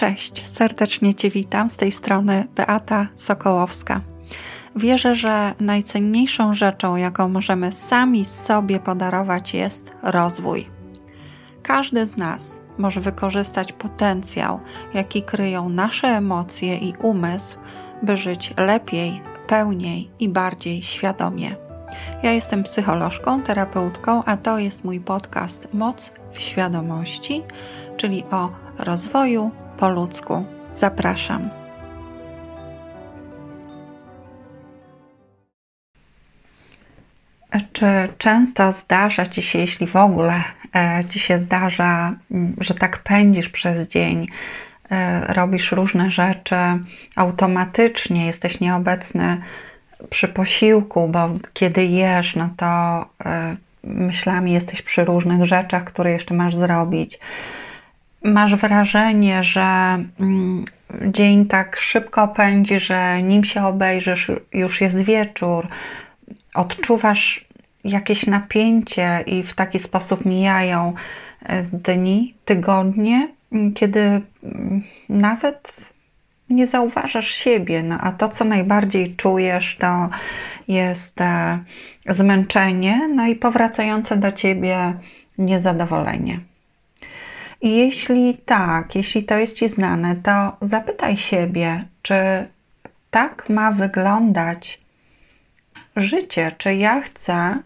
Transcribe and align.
Cześć, 0.00 0.48
serdecznie 0.48 1.14
Cię 1.14 1.30
witam 1.30 1.70
z 1.70 1.76
tej 1.76 1.92
strony 1.92 2.46
Beata 2.56 3.06
Sokołowska. 3.16 4.00
Wierzę, 4.76 5.14
że 5.14 5.54
najcenniejszą 5.60 6.54
rzeczą, 6.54 6.96
jaką 6.96 7.28
możemy 7.28 7.72
sami 7.72 8.24
sobie 8.24 8.80
podarować, 8.80 9.54
jest 9.54 9.96
rozwój. 10.02 10.68
Każdy 11.62 12.06
z 12.06 12.16
nas 12.16 12.62
może 12.78 13.00
wykorzystać 13.00 13.72
potencjał, 13.72 14.60
jaki 14.94 15.22
kryją 15.22 15.68
nasze 15.68 16.08
emocje 16.08 16.76
i 16.76 16.94
umysł, 17.02 17.58
by 18.02 18.16
żyć 18.16 18.54
lepiej, 18.56 19.22
pełniej 19.46 20.10
i 20.18 20.28
bardziej 20.28 20.82
świadomie. 20.82 21.56
Ja 22.22 22.32
jestem 22.32 22.62
psycholożką, 22.62 23.42
terapeutką, 23.42 24.24
a 24.24 24.36
to 24.36 24.58
jest 24.58 24.84
mój 24.84 25.00
podcast 25.00 25.68
Moc 25.72 26.12
w 26.32 26.40
świadomości, 26.40 27.42
czyli 27.96 28.24
o 28.30 28.50
rozwoju 28.78 29.50
po 29.80 29.90
ludzku. 29.90 30.44
Zapraszam. 30.68 31.50
Czy 37.72 37.86
często 38.18 38.72
zdarza 38.72 39.26
Ci 39.26 39.42
się, 39.42 39.58
jeśli 39.58 39.86
w 39.86 39.96
ogóle 39.96 40.42
e, 40.74 41.04
Ci 41.08 41.20
się 41.20 41.38
zdarza, 41.38 42.14
że 42.60 42.74
tak 42.74 42.98
pędzisz 42.98 43.48
przez 43.48 43.88
dzień, 43.88 44.26
e, 44.90 45.20
robisz 45.34 45.72
różne 45.72 46.10
rzeczy 46.10 46.56
automatycznie, 47.16 48.26
jesteś 48.26 48.60
nieobecny 48.60 49.42
przy 50.10 50.28
posiłku, 50.28 51.08
bo 51.08 51.28
kiedy 51.52 51.84
jesz, 51.84 52.36
no 52.36 52.48
to 52.56 52.66
e, 53.24 53.56
myślami 53.84 54.52
jesteś 54.52 54.82
przy 54.82 55.04
różnych 55.04 55.44
rzeczach, 55.44 55.84
które 55.84 56.10
jeszcze 56.12 56.34
masz 56.34 56.54
zrobić 56.54 57.18
masz 58.22 58.54
wrażenie, 58.54 59.42
że 59.42 59.98
mm, 60.20 60.64
dzień 61.06 61.46
tak 61.46 61.80
szybko 61.80 62.28
pędzi, 62.28 62.80
że 62.80 63.22
nim 63.22 63.44
się 63.44 63.66
obejrzysz, 63.66 64.30
już 64.52 64.80
jest 64.80 64.98
wieczór, 64.98 65.68
odczuwasz 66.54 67.44
jakieś 67.84 68.26
napięcie 68.26 69.24
i 69.26 69.42
w 69.42 69.54
taki 69.54 69.78
sposób 69.78 70.24
mijają 70.24 70.94
e, 71.42 71.62
dni, 71.62 72.34
tygodnie, 72.44 73.28
kiedy 73.74 74.00
mm, 74.00 74.82
nawet 75.08 75.90
nie 76.50 76.66
zauważasz 76.66 77.34
siebie, 77.34 77.82
no 77.82 77.98
a 78.00 78.12
to, 78.12 78.28
co 78.28 78.44
najbardziej 78.44 79.16
czujesz, 79.16 79.76
to 79.76 80.08
jest 80.68 81.20
e, 81.20 81.58
zmęczenie, 82.08 83.08
no 83.14 83.26
i 83.26 83.36
powracające 83.36 84.16
do 84.16 84.32
ciebie 84.32 84.94
niezadowolenie. 85.38 86.40
Jeśli 87.62 88.38
tak, 88.38 88.94
jeśli 88.94 89.24
to 89.24 89.38
jest 89.38 89.56
Ci 89.56 89.68
znane, 89.68 90.16
to 90.16 90.56
zapytaj 90.60 91.16
siebie, 91.16 91.84
czy 92.02 92.14
tak 93.10 93.48
ma 93.48 93.72
wyglądać 93.72 94.80
życie, 95.96 96.52
czy 96.58 96.74
ja 96.74 97.00
chcę, 97.00 97.58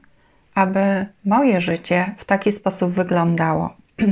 aby 0.54 1.06
moje 1.24 1.60
życie 1.60 2.14
w 2.18 2.24
taki 2.24 2.52
sposób 2.52 2.92
wyglądało. 2.92 3.74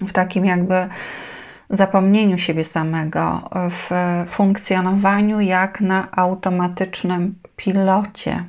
w 0.00 0.12
takim 0.12 0.44
jakby 0.44 0.88
zapomnieniu 1.70 2.38
siebie 2.38 2.64
samego, 2.64 3.50
w 3.70 3.90
funkcjonowaniu 4.30 5.40
jak 5.40 5.80
na 5.80 6.08
automatycznym 6.12 7.34
pilocie 7.56 8.44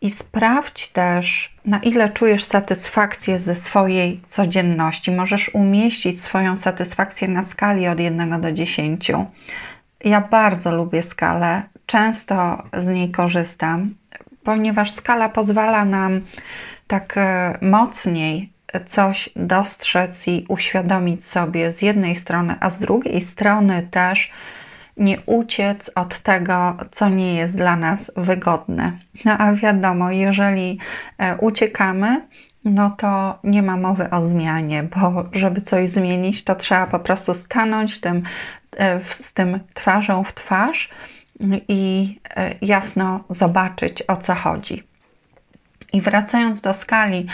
i 0.00 0.10
sprawdź 0.10 0.88
też, 0.88 1.54
na 1.64 1.78
ile 1.78 2.10
czujesz 2.10 2.44
satysfakcję 2.44 3.38
ze 3.38 3.54
swojej 3.54 4.20
codzienności. 4.26 5.12
Możesz 5.12 5.50
umieścić 5.54 6.22
swoją 6.22 6.56
satysfakcję 6.56 7.28
na 7.28 7.44
skali 7.44 7.88
od 7.88 8.00
1 8.00 8.40
do 8.40 8.52
10. 8.52 9.12
Ja 10.04 10.20
bardzo 10.20 10.74
lubię 10.74 11.02
skalę, 11.02 11.62
często 11.86 12.62
z 12.78 12.86
niej 12.86 13.10
korzystam, 13.10 13.94
ponieważ 14.44 14.90
skala 14.90 15.28
pozwala 15.28 15.84
nam 15.84 16.20
tak 16.86 17.14
e, 17.16 17.58
mocniej 17.62 18.50
coś 18.86 19.28
dostrzec 19.36 20.28
i 20.28 20.44
uświadomić 20.48 21.24
sobie 21.24 21.72
z 21.72 21.82
jednej 21.82 22.16
strony, 22.16 22.54
a 22.60 22.70
z 22.70 22.78
drugiej 22.78 23.20
strony 23.20 23.88
też 23.90 24.32
nie 24.96 25.20
uciec 25.26 25.90
od 25.94 26.20
tego, 26.20 26.76
co 26.90 27.08
nie 27.08 27.34
jest 27.34 27.56
dla 27.56 27.76
nas 27.76 28.12
wygodne. 28.16 28.92
No 29.24 29.38
a 29.38 29.52
wiadomo, 29.52 30.10
jeżeli 30.10 30.78
e, 31.18 31.36
uciekamy, 31.36 32.26
no 32.64 32.90
to 32.90 33.38
nie 33.44 33.62
ma 33.62 33.76
mowy 33.76 34.10
o 34.10 34.22
zmianie, 34.22 34.82
bo 34.82 35.24
żeby 35.32 35.60
coś 35.60 35.88
zmienić, 35.88 36.44
to 36.44 36.54
trzeba 36.54 36.86
po 36.86 36.98
prostu 36.98 37.34
stanąć 37.34 38.00
tym, 38.00 38.22
e, 38.76 39.00
z 39.04 39.32
tym 39.32 39.60
twarzą 39.74 40.24
w 40.24 40.34
twarz 40.34 40.90
i 41.68 42.20
e, 42.36 42.54
jasno 42.62 43.24
zobaczyć 43.30 44.02
o 44.08 44.16
co 44.16 44.34
chodzi. 44.34 44.82
I 45.92 46.00
wracając 46.00 46.60
do 46.60 46.74
skali, 46.74 47.26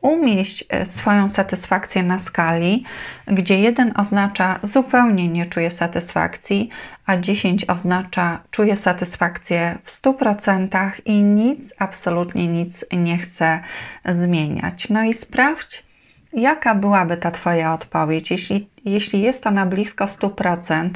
umieść 0.00 0.64
e, 0.68 0.84
swoją 0.84 1.30
satysfakcję 1.30 2.02
na 2.02 2.18
skali, 2.18 2.84
gdzie 3.26 3.60
jeden 3.60 3.92
oznacza 3.96 4.60
zupełnie 4.62 5.28
nie 5.28 5.46
czuję 5.46 5.70
satysfakcji, 5.70 6.68
a 7.06 7.16
10 7.16 7.64
oznacza 7.70 8.40
czuję 8.50 8.76
satysfakcję 8.76 9.78
w 9.84 10.02
100% 10.02 10.90
i 11.04 11.22
nic, 11.22 11.74
absolutnie 11.78 12.48
nic 12.48 12.84
nie 12.92 13.18
chcę 13.18 13.60
zmieniać. 14.04 14.88
No 14.88 15.04
i 15.04 15.14
sprawdź, 15.14 15.86
jaka 16.32 16.74
byłaby 16.74 17.16
ta 17.16 17.30
Twoja 17.30 17.74
odpowiedź. 17.74 18.30
Jeśli, 18.30 18.68
jeśli 18.84 19.20
jest 19.20 19.46
ona 19.46 19.66
blisko 19.66 20.04
100%, 20.04 20.90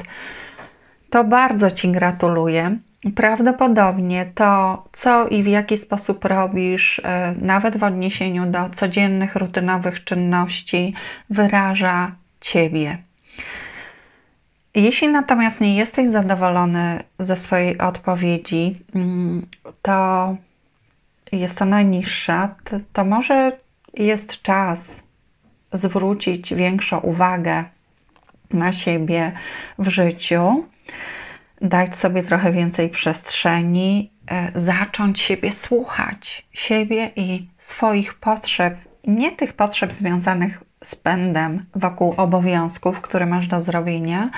to 1.09 1.23
bardzo 1.23 1.71
Ci 1.71 1.91
gratuluję 1.91 2.77
Prawdopodobnie 3.15 4.25
to, 4.35 4.83
co 4.91 5.27
i 5.27 5.43
w 5.43 5.47
jaki 5.47 5.77
sposób 5.77 6.25
robisz, 6.25 7.01
e, 7.03 7.35
nawet 7.41 7.77
w 7.77 7.83
odniesieniu 7.83 8.45
do 8.45 8.69
codziennych, 8.69 9.35
rutynowych 9.35 10.03
czynności, 10.03 10.93
wyraża 11.29 12.11
Ciebie. 12.41 12.97
Jeśli 14.75 15.07
natomiast 15.07 15.61
nie 15.61 15.75
jesteś 15.75 16.09
zadowolony 16.09 17.03
ze 17.19 17.35
swojej 17.35 17.77
odpowiedzi, 17.77 18.79
mm, 18.95 19.41
to 19.81 20.35
jest 21.31 21.61
ona 21.61 21.81
niższa, 21.81 22.55
to, 22.63 22.77
to 22.93 23.05
może 23.05 23.51
jest 23.93 24.41
czas 24.41 24.99
zwrócić 25.73 26.53
większą 26.53 26.99
uwagę 26.99 27.63
na 28.51 28.73
siebie 28.73 29.31
w 29.79 29.89
życiu 29.89 30.65
dać 31.63 31.95
sobie 31.95 32.23
trochę 32.23 32.51
więcej 32.51 32.89
przestrzeni, 32.89 34.11
e, 34.31 34.59
zacząć 34.59 35.21
siebie 35.21 35.51
słuchać, 35.51 36.45
siebie 36.53 37.11
i 37.15 37.47
swoich 37.57 38.13
potrzeb, 38.13 38.75
nie 39.07 39.31
tych 39.31 39.53
potrzeb 39.53 39.93
związanych 39.93 40.63
z 40.83 40.95
pędem 40.95 41.65
wokół 41.75 42.13
obowiązków, 42.17 43.01
które 43.01 43.25
masz 43.25 43.47
do 43.47 43.61
zrobienia, 43.61 44.29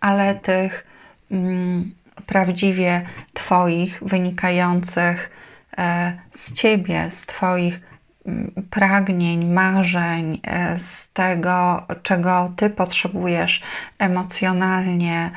ale 0.00 0.34
tych 0.34 0.86
mm, 1.30 1.94
prawdziwie 2.26 3.06
Twoich, 3.34 4.02
wynikających 4.02 5.30
e, 5.78 6.12
z 6.30 6.52
Ciebie, 6.52 7.10
z 7.10 7.26
Twoich 7.26 7.80
mm, 8.26 8.52
pragnień, 8.70 9.44
marzeń, 9.52 10.40
e, 10.42 10.78
z 10.78 11.12
tego, 11.12 11.86
czego 12.02 12.52
Ty 12.56 12.70
potrzebujesz 12.70 13.62
emocjonalnie, 13.98 15.30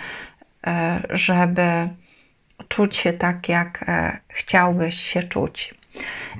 żeby 1.09 1.89
czuć 2.67 2.97
się 2.97 3.13
tak, 3.13 3.49
jak 3.49 3.85
e, 3.87 4.19
chciałbyś 4.27 5.01
się 5.01 5.23
czuć. 5.23 5.75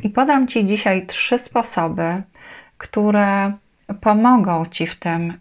I 0.04 0.10
podam 0.10 0.48
Ci 0.48 0.66
dzisiaj 0.66 1.06
trzy 1.06 1.40
sposoby, 1.40 2.22
które 2.78 3.54
pomogą 4.02 4.66
Ci 4.66 4.88
w 4.88 4.96
tym 4.96 5.34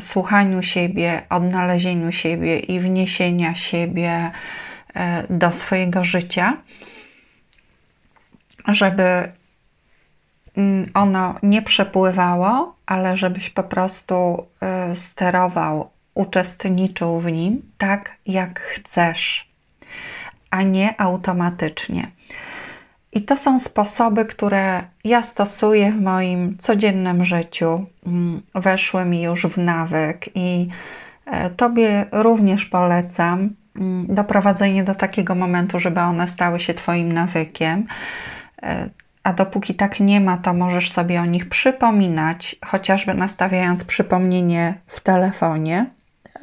słuchaniu 0.00 0.62
siebie, 0.62 1.22
odnalezieniu 1.30 2.12
siebie 2.12 2.58
i 2.58 2.80
wniesienia 2.80 3.54
siebie 3.54 4.30
e, 4.94 5.24
do 5.30 5.52
swojego 5.52 6.04
życia, 6.04 6.56
żeby 8.68 9.32
ono 10.94 11.34
nie 11.42 11.62
przepływało, 11.62 12.76
ale 12.86 13.16
żebyś 13.16 13.50
po 13.50 13.62
prostu 13.62 14.46
sterował 14.94 15.90
uczestniczył 16.14 17.20
w 17.20 17.32
nim 17.32 17.62
tak, 17.78 18.16
jak 18.26 18.60
chcesz, 18.60 19.48
a 20.50 20.62
nie 20.62 21.00
automatycznie. 21.00 22.10
I 23.12 23.22
to 23.22 23.36
są 23.36 23.58
sposoby, 23.58 24.24
które 24.24 24.82
ja 25.04 25.22
stosuję 25.22 25.92
w 25.92 26.00
moim 26.00 26.58
codziennym 26.58 27.24
życiu, 27.24 27.86
mm, 28.06 28.42
weszły 28.54 29.04
mi 29.04 29.22
już 29.22 29.46
w 29.46 29.58
nawyk 29.58 30.28
i 30.34 30.68
e, 31.26 31.50
Tobie 31.50 32.06
również 32.12 32.64
polecam 32.64 33.50
mm, 33.76 34.06
doprowadzenie 34.14 34.84
do 34.84 34.94
takiego 34.94 35.34
momentu, 35.34 35.78
żeby 35.78 36.00
one 36.00 36.28
stały 36.28 36.60
się 36.60 36.74
Twoim 36.74 37.12
nawykiem. 37.12 37.86
E, 38.62 38.90
a 39.24 39.32
dopóki 39.32 39.74
tak 39.74 40.00
nie 40.00 40.20
ma, 40.20 40.36
to 40.36 40.54
możesz 40.54 40.92
sobie 40.92 41.20
o 41.20 41.26
nich 41.26 41.48
przypominać, 41.48 42.56
chociażby 42.66 43.14
nastawiając 43.14 43.84
przypomnienie 43.84 44.74
w 44.86 45.00
telefonie 45.00 45.86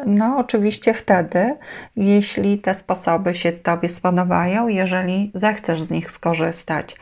No, 0.06 0.38
oczywiście 0.38 0.94
wtedy, 0.94 1.58
jeśli 1.96 2.60
te 2.60 2.74
sposoby 2.74 3.34
się 3.34 3.54
Tobie 3.54 3.90
spodobają, 3.90 4.68
jeżeli 4.68 5.32
zechcesz 5.34 5.82
z 5.82 5.92
nich 5.92 6.12
skorzystać. 6.12 6.96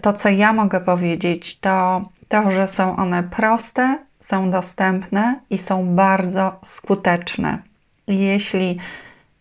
To, 0.00 0.12
co 0.12 0.28
ja 0.28 0.52
mogę 0.52 0.80
powiedzieć, 0.80 1.60
to 1.60 2.02
to, 2.28 2.50
że 2.50 2.68
są 2.68 2.96
one 2.96 3.22
proste, 3.22 3.98
są 4.20 4.50
dostępne 4.50 5.40
i 5.50 5.58
są 5.58 5.94
bardzo 5.94 6.60
skuteczne. 6.64 7.58
Jeśli 8.08 8.78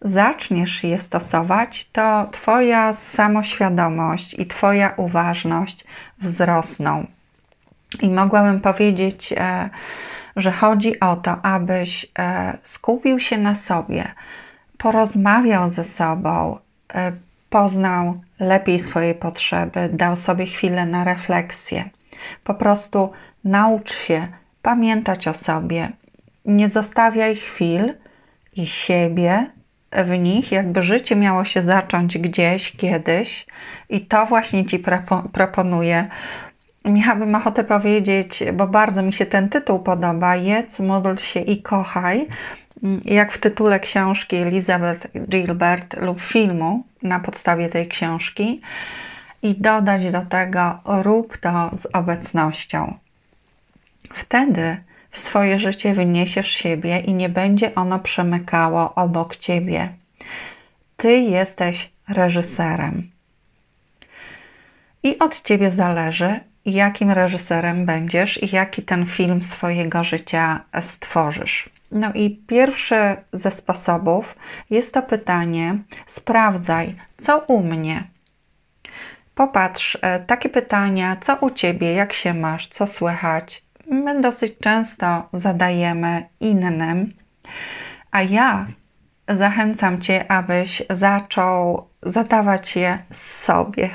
zaczniesz 0.01 0.83
je 0.83 0.97
stosować, 0.97 1.89
to 1.91 2.29
Twoja 2.31 2.93
samoświadomość 2.93 4.33
i 4.33 4.45
Twoja 4.45 4.93
uważność 4.97 5.85
wzrosną. 6.21 7.05
I 8.01 8.09
mogłabym 8.09 8.59
powiedzieć, 8.59 9.33
e, 9.37 9.69
że 10.37 10.51
chodzi 10.51 10.99
o 10.99 11.15
to, 11.15 11.45
abyś 11.45 12.05
e, 12.19 12.57
skupił 12.63 13.19
się 13.19 13.37
na 13.37 13.55
sobie, 13.55 14.07
porozmawiał 14.77 15.69
ze 15.69 15.83
sobą, 15.83 16.57
e, 16.93 17.11
poznał 17.49 18.21
lepiej 18.39 18.79
swoje 18.79 19.15
potrzeby, 19.15 19.89
dał 19.93 20.15
sobie 20.15 20.45
chwilę 20.45 20.85
na 20.85 21.03
refleksję. 21.03 21.89
Po 22.43 22.53
prostu 22.53 23.11
naucz 23.43 23.93
się 23.93 24.27
pamiętać 24.61 25.27
o 25.27 25.33
sobie. 25.33 25.91
Nie 26.45 26.67
zostawiaj 26.69 27.35
chwil 27.35 27.93
i 28.55 28.65
siebie 28.65 29.45
w 29.91 30.17
nich, 30.17 30.51
jakby 30.51 30.83
życie 30.83 31.15
miało 31.15 31.45
się 31.45 31.61
zacząć 31.61 32.17
gdzieś, 32.17 32.77
kiedyś, 32.77 33.45
i 33.89 34.01
to 34.01 34.25
właśnie 34.25 34.65
Ci 34.65 34.83
proponuję. 35.33 36.07
Miałabym 36.89 37.35
ochotę 37.35 37.63
powiedzieć, 37.63 38.43
bo 38.53 38.67
bardzo 38.67 39.01
mi 39.01 39.13
się 39.13 39.25
ten 39.25 39.49
tytuł 39.49 39.79
podoba: 39.79 40.35
Jedz, 40.35 40.79
módl 40.79 41.15
się 41.15 41.39
i 41.39 41.61
kochaj. 41.61 42.27
Jak 43.05 43.31
w 43.31 43.37
tytule 43.37 43.79
książki 43.79 44.35
Elizabeth 44.35 45.07
Gilbert 45.29 45.97
lub 46.01 46.21
filmu 46.21 46.83
na 47.03 47.19
podstawie 47.19 47.69
tej 47.69 47.87
książki, 47.87 48.61
i 49.43 49.55
dodać 49.55 50.11
do 50.11 50.21
tego: 50.21 50.79
rób 50.85 51.37
to 51.37 51.71
z 51.77 51.87
obecnością. 51.93 52.97
Wtedy 54.13 54.77
w 55.11 55.19
swoje 55.19 55.59
życie 55.59 55.93
wyniesiesz 55.93 56.51
siebie 56.51 56.99
i 56.99 57.13
nie 57.13 57.29
będzie 57.29 57.75
ono 57.75 57.99
przemykało 57.99 58.95
obok 58.95 59.35
ciebie. 59.35 59.89
Ty 60.97 61.17
jesteś 61.17 61.91
reżyserem. 62.09 63.11
I 65.03 65.19
od 65.19 65.41
ciebie 65.41 65.71
zależy, 65.71 66.39
jakim 66.71 67.11
reżyserem 67.11 67.85
będziesz 67.85 68.43
i 68.43 68.55
jaki 68.55 68.81
ten 68.81 69.05
film 69.05 69.41
swojego 69.41 70.03
życia 70.03 70.63
stworzysz. 70.81 71.69
No 71.91 72.13
i 72.13 72.29
pierwszy 72.47 73.15
ze 73.33 73.51
sposobów 73.51 74.35
jest 74.69 74.93
to 74.93 75.01
pytanie: 75.01 75.77
sprawdzaj, 76.05 76.95
co 77.23 77.39
u 77.39 77.63
mnie. 77.63 78.03
Popatrz, 79.35 79.97
e, 80.01 80.19
takie 80.19 80.49
pytania, 80.49 81.15
co 81.21 81.35
u 81.35 81.49
ciebie, 81.49 81.93
jak 81.93 82.13
się 82.13 82.33
masz, 82.33 82.67
co 82.67 82.87
słychać, 82.87 83.63
my 83.91 84.21
dosyć 84.21 84.57
często 84.57 85.29
zadajemy 85.33 86.29
innym, 86.39 87.13
a 88.11 88.21
ja 88.21 88.67
zachęcam 89.27 90.01
Cię, 90.01 90.31
abyś 90.31 90.83
zaczął 90.89 91.87
zadawać 92.03 92.75
je 92.75 92.99
sobie. 93.11 93.89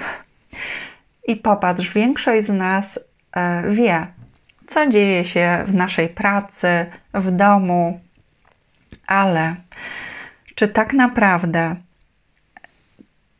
I 1.26 1.36
popatrz, 1.36 1.94
większość 1.94 2.46
z 2.46 2.50
nas 2.50 2.98
e, 3.36 3.70
wie, 3.70 4.06
co 4.66 4.86
dzieje 4.86 5.24
się 5.24 5.64
w 5.66 5.74
naszej 5.74 6.08
pracy, 6.08 6.86
w 7.14 7.30
domu, 7.30 8.00
ale 9.06 9.56
czy 10.54 10.68
tak 10.68 10.92
naprawdę 10.92 11.76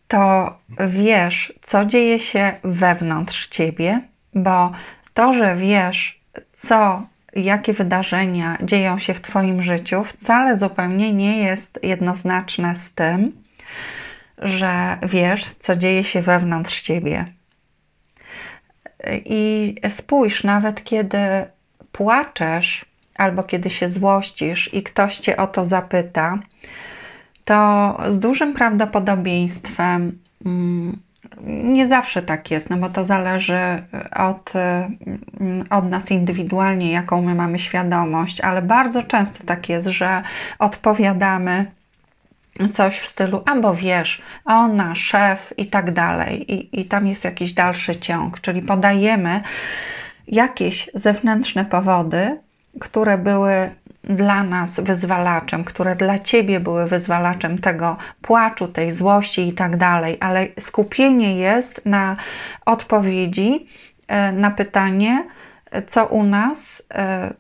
to 0.09 0.59
wiesz, 0.89 1.53
co 1.63 1.85
dzieje 1.85 2.21
się 2.21 2.53
wewnątrz 2.65 3.49
ciebie? 3.49 4.01
Bo 4.35 4.73
to, 5.15 5.35
że 5.35 5.57
wiesz, 5.57 6.21
co, 6.53 7.03
jakie 7.37 7.73
wydarzenia 7.73 8.59
dzieją 8.63 8.99
się 8.99 9.15
w 9.15 9.21
Twoim 9.21 9.63
życiu, 9.63 10.05
wcale 10.05 10.57
zupełnie 10.57 11.13
nie 11.13 11.39
jest 11.39 11.79
jednoznaczne 11.83 12.77
z 12.77 12.93
tym, 12.93 13.33
że 14.39 14.99
wiesz, 15.03 15.55
co 15.59 15.77
dzieje 15.77 16.05
się 16.05 16.23
wewnątrz 16.23 16.81
Ciebie. 16.81 17.25
I 19.11 19.75
spójrz, 19.89 20.45
nawet 20.45 20.85
kiedy 20.85 21.19
płaczesz 21.93 22.85
albo 23.15 23.43
kiedy 23.43 23.71
się 23.71 23.89
złościsz 23.89 24.75
i 24.75 24.83
ktoś 24.83 25.19
Cię 25.19 25.37
o 25.37 25.47
to 25.47 25.65
zapyta, 25.65 26.39
to 27.45 27.99
z 28.09 28.21
dużym 28.21 28.55
prawdopodobieństwem 28.55 30.19
mm, 30.47 30.99
nie 31.47 31.87
zawsze 31.87 32.23
tak 32.23 32.51
jest, 32.51 32.71
no 32.71 32.77
bo 32.77 32.89
to 32.89 33.05
zależy 33.05 33.83
od, 34.17 34.53
od 35.71 35.91
nas 35.91 36.11
indywidualnie, 36.11 36.93
jaką 36.93 37.23
my 37.23 37.35
mamy 37.35 37.59
świadomość, 37.59 38.41
ale 38.41 38.63
bardzo 38.63 39.03
często 39.03 39.45
tak 39.47 39.69
jest, 39.69 39.89
że 39.89 40.23
odpowiadamy 40.59 41.67
coś 42.73 42.99
w 42.99 43.07
stylu, 43.07 43.43
albo 43.47 43.75
wiesz, 43.75 44.23
ona, 44.45 44.95
szef 44.95 45.53
i 45.57 45.67
tak 45.67 45.93
dalej, 45.93 46.53
i, 46.53 46.81
i 46.81 46.85
tam 46.85 47.07
jest 47.07 47.25
jakiś 47.25 47.53
dalszy 47.53 47.97
ciąg, 47.97 48.41
czyli 48.41 48.63
podajemy 48.63 49.43
jakieś 50.29 50.91
zewnętrzne 50.95 51.65
powody, 51.65 52.41
które 52.81 53.19
były 53.19 53.71
dla 54.05 54.43
nas 54.45 54.81
wyzwalaczem, 54.81 55.65
które 55.65 55.97
dla 55.97 56.19
ciebie 56.19 56.61
były 56.61 56.87
wyzwalaczem 56.87 57.59
tego 57.59 57.97
płaczu, 58.23 58.69
tej 58.69 58.93
złości 58.93 59.49
i 59.49 59.53
tak 59.53 59.77
dalej, 59.77 60.17
ale 60.21 60.47
skupienie 60.61 61.37
jest 61.37 61.87
na 61.87 62.17
odpowiedzi 62.67 63.67
e, 64.09 64.33
na 64.33 64.51
pytanie, 64.51 65.25
co 65.87 66.07
u 66.07 66.23
nas, 66.23 66.83
e, 66.95 67.35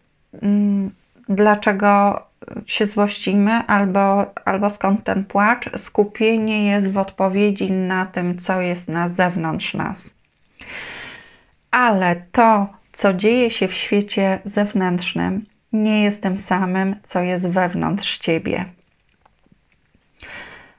dlaczego 1.29 2.23
się 2.66 2.86
złościmy, 2.86 3.52
albo, 3.52 4.34
albo 4.44 4.70
skąd 4.70 5.04
ten 5.04 5.24
płacz. 5.24 5.70
Skupienie 5.76 6.66
jest 6.66 6.92
w 6.92 6.98
odpowiedzi 6.98 7.72
na 7.72 8.06
tym, 8.06 8.38
co 8.38 8.60
jest 8.60 8.88
na 8.88 9.08
zewnątrz 9.08 9.74
nas. 9.74 10.14
Ale 11.70 12.16
to, 12.32 12.66
co 12.92 13.14
dzieje 13.14 13.50
się 13.50 13.68
w 13.68 13.74
świecie 13.74 14.38
zewnętrznym, 14.44 15.46
nie 15.72 16.02
jest 16.02 16.22
tym 16.22 16.38
samym, 16.38 16.96
co 17.02 17.20
jest 17.20 17.48
wewnątrz 17.48 18.18
ciebie. 18.18 18.64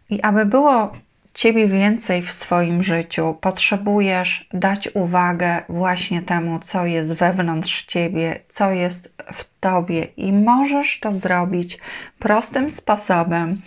I 0.09 0.21
aby 0.21 0.45
było 0.45 0.93
ciebie 1.33 1.67
więcej 1.67 2.21
w 2.21 2.31
swoim 2.31 2.83
życiu, 2.83 3.37
potrzebujesz 3.41 4.47
dać 4.53 4.89
uwagę 4.93 5.61
właśnie 5.69 6.21
temu, 6.21 6.59
co 6.59 6.85
jest 6.85 7.13
wewnątrz 7.13 7.85
ciebie, 7.85 8.39
co 8.49 8.71
jest 8.71 9.13
w 9.33 9.59
tobie, 9.59 10.03
i 10.03 10.33
możesz 10.33 10.99
to 10.99 11.11
zrobić 11.11 11.79
prostym 12.19 12.71
sposobem, 12.71 13.61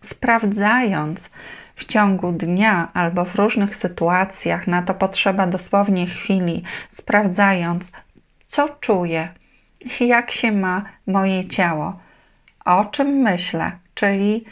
sprawdzając 0.00 1.30
w 1.76 1.84
ciągu 1.84 2.32
dnia 2.32 2.88
albo 2.94 3.24
w 3.24 3.34
różnych 3.34 3.76
sytuacjach, 3.76 4.66
na 4.66 4.82
to 4.82 4.94
potrzeba 4.94 5.46
dosłownie 5.46 6.06
chwili, 6.06 6.62
sprawdzając, 6.90 7.92
co 8.48 8.68
czuję, 8.68 9.28
jak 10.00 10.30
się 10.30 10.52
ma 10.52 10.84
moje 11.06 11.44
ciało, 11.44 12.00
o 12.64 12.84
czym 12.84 13.08
myślę, 13.08 13.72
czyli 13.94 14.44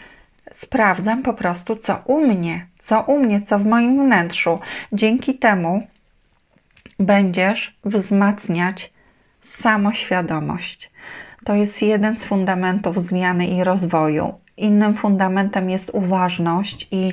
sprawdzam 0.58 1.22
po 1.22 1.34
prostu, 1.34 1.76
co 1.76 2.02
u 2.04 2.26
mnie, 2.26 2.66
co 2.78 3.00
u 3.00 3.18
mnie, 3.18 3.40
co 3.40 3.58
w 3.58 3.66
moim 3.66 4.04
wnętrzu. 4.04 4.58
Dzięki 4.92 5.38
temu 5.38 5.86
będziesz 6.98 7.78
wzmacniać 7.84 8.92
samoświadomość. 9.40 10.90
To 11.44 11.54
jest 11.54 11.82
jeden 11.82 12.16
z 12.16 12.24
fundamentów 12.24 13.02
zmiany 13.02 13.46
i 13.46 13.64
rozwoju. 13.64 14.34
Innym 14.56 14.94
fundamentem 14.94 15.70
jest 15.70 15.90
uważność 15.92 16.88
i 16.90 17.12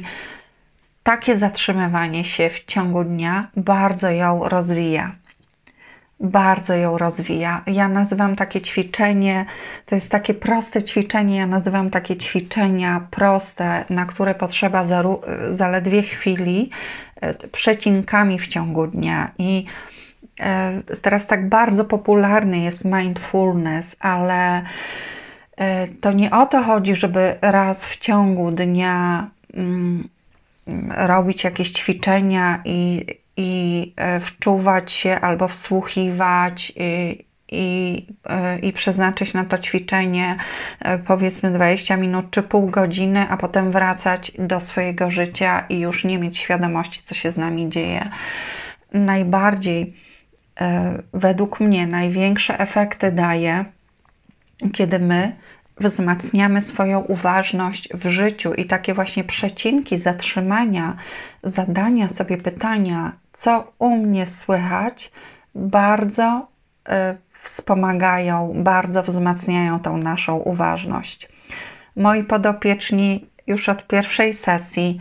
takie 1.03 1.37
zatrzymywanie 1.37 2.23
się 2.23 2.49
w 2.49 2.65
ciągu 2.65 3.03
dnia 3.03 3.47
bardzo 3.57 4.09
ją 4.09 4.49
rozwija 4.49 5.15
bardzo 6.19 6.73
ją 6.73 6.97
rozwija. 6.97 7.63
Ja 7.67 7.89
nazywam 7.89 8.35
takie 8.35 8.61
ćwiczenie, 8.61 9.45
to 9.85 9.95
jest 9.95 10.11
takie 10.11 10.33
proste 10.33 10.83
ćwiczenie, 10.83 11.37
ja 11.37 11.47
nazywam 11.47 11.89
takie 11.89 12.15
ćwiczenia 12.17 13.07
proste, 13.11 13.85
na 13.89 14.05
które 14.05 14.35
potrzeba 14.35 14.85
zaledwie 15.51 16.01
chwili, 16.01 16.69
e, 17.21 17.33
przecinkami 17.33 18.39
w 18.39 18.47
ciągu 18.47 18.87
dnia. 18.87 19.31
I 19.37 19.65
e, 20.39 20.81
teraz 21.01 21.27
tak 21.27 21.49
bardzo 21.49 21.85
popularny 21.85 22.59
jest 22.59 22.85
mindfulness, 22.85 23.95
ale 23.99 24.65
e, 25.57 25.87
to 25.87 26.11
nie 26.11 26.31
o 26.31 26.45
to 26.45 26.63
chodzi, 26.63 26.95
żeby 26.95 27.35
raz 27.41 27.85
w 27.85 27.97
ciągu 27.97 28.51
dnia 28.51 29.27
mm, 29.53 30.09
robić 30.89 31.43
jakieś 31.43 31.71
ćwiczenia 31.71 32.61
i 32.65 33.05
i 33.37 33.93
e, 33.95 34.19
wczuwać 34.19 34.91
się 34.91 35.19
albo 35.19 35.47
wsłuchiwać 35.47 36.73
i, 36.75 37.25
i, 37.51 38.05
e, 38.25 38.59
i 38.59 38.73
przeznaczyć 38.73 39.33
na 39.33 39.45
to 39.45 39.57
ćwiczenie 39.57 40.37
e, 40.79 40.97
powiedzmy 40.97 41.51
20 41.51 41.97
minut 41.97 42.25
czy 42.31 42.43
pół 42.43 42.67
godziny, 42.67 43.27
a 43.29 43.37
potem 43.37 43.71
wracać 43.71 44.31
do 44.39 44.59
swojego 44.59 45.11
życia 45.11 45.65
i 45.69 45.79
już 45.79 46.03
nie 46.03 46.19
mieć 46.19 46.37
świadomości, 46.37 47.01
co 47.03 47.15
się 47.15 47.31
z 47.31 47.37
nami 47.37 47.69
dzieje. 47.69 48.09
Najbardziej, 48.93 49.93
według 51.13 51.59
mnie, 51.59 51.87
największe 51.87 52.59
efekty 52.59 53.11
daje, 53.11 53.65
kiedy 54.73 54.99
my 54.99 55.35
wzmacniamy 55.77 56.61
swoją 56.61 56.99
uważność 56.99 57.89
w 57.93 58.09
życiu 58.09 58.53
i 58.53 58.65
takie 58.65 58.93
właśnie 58.93 59.23
przecinki 59.23 59.97
zatrzymania, 59.97 60.95
zadania 61.43 62.09
sobie 62.09 62.37
pytania, 62.37 63.11
co 63.33 63.71
u 63.79 63.97
mnie 63.97 64.25
słychać, 64.25 65.11
bardzo 65.55 66.47
wspomagają, 67.29 68.53
bardzo 68.55 69.03
wzmacniają 69.03 69.79
tą 69.79 69.97
naszą 69.97 70.35
uważność. 70.35 71.29
Moi 71.95 72.23
podopieczni 72.23 73.25
już 73.47 73.69
od 73.69 73.87
pierwszej 73.87 74.33
sesji 74.33 74.99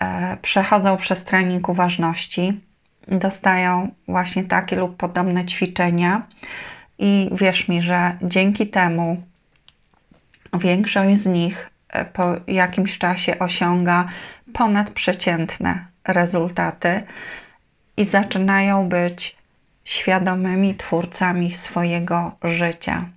e, 0.00 0.36
przechodzą 0.42 0.96
przez 0.96 1.24
trening 1.24 1.68
uważności, 1.68 2.60
dostają 3.08 3.90
właśnie 4.08 4.44
takie 4.44 4.76
lub 4.76 4.96
podobne 4.96 5.46
ćwiczenia, 5.46 6.22
i 6.98 7.30
wierz 7.32 7.68
mi, 7.68 7.82
że 7.82 8.16
dzięki 8.22 8.66
temu 8.66 9.22
większość 10.58 11.20
z 11.20 11.26
nich 11.26 11.70
e, 11.88 12.04
po 12.04 12.34
jakimś 12.46 12.98
czasie 12.98 13.38
osiąga 13.38 14.08
ponadprzeciętne 14.52 15.86
rezultaty 16.04 17.02
i 17.96 18.04
zaczynają 18.04 18.88
być 18.88 19.36
świadomymi 19.84 20.74
twórcami 20.74 21.52
swojego 21.52 22.32
życia. 22.44 23.08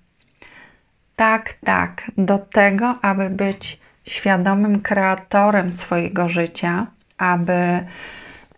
Tak, 1.16 1.54
tak, 1.66 2.12
do 2.18 2.38
tego, 2.38 2.96
aby 3.02 3.30
być 3.30 3.80
świadomym 4.06 4.82
kreatorem 4.82 5.74
swojego 5.74 6.30
życia, 6.30 6.88
aby 7.18 7.86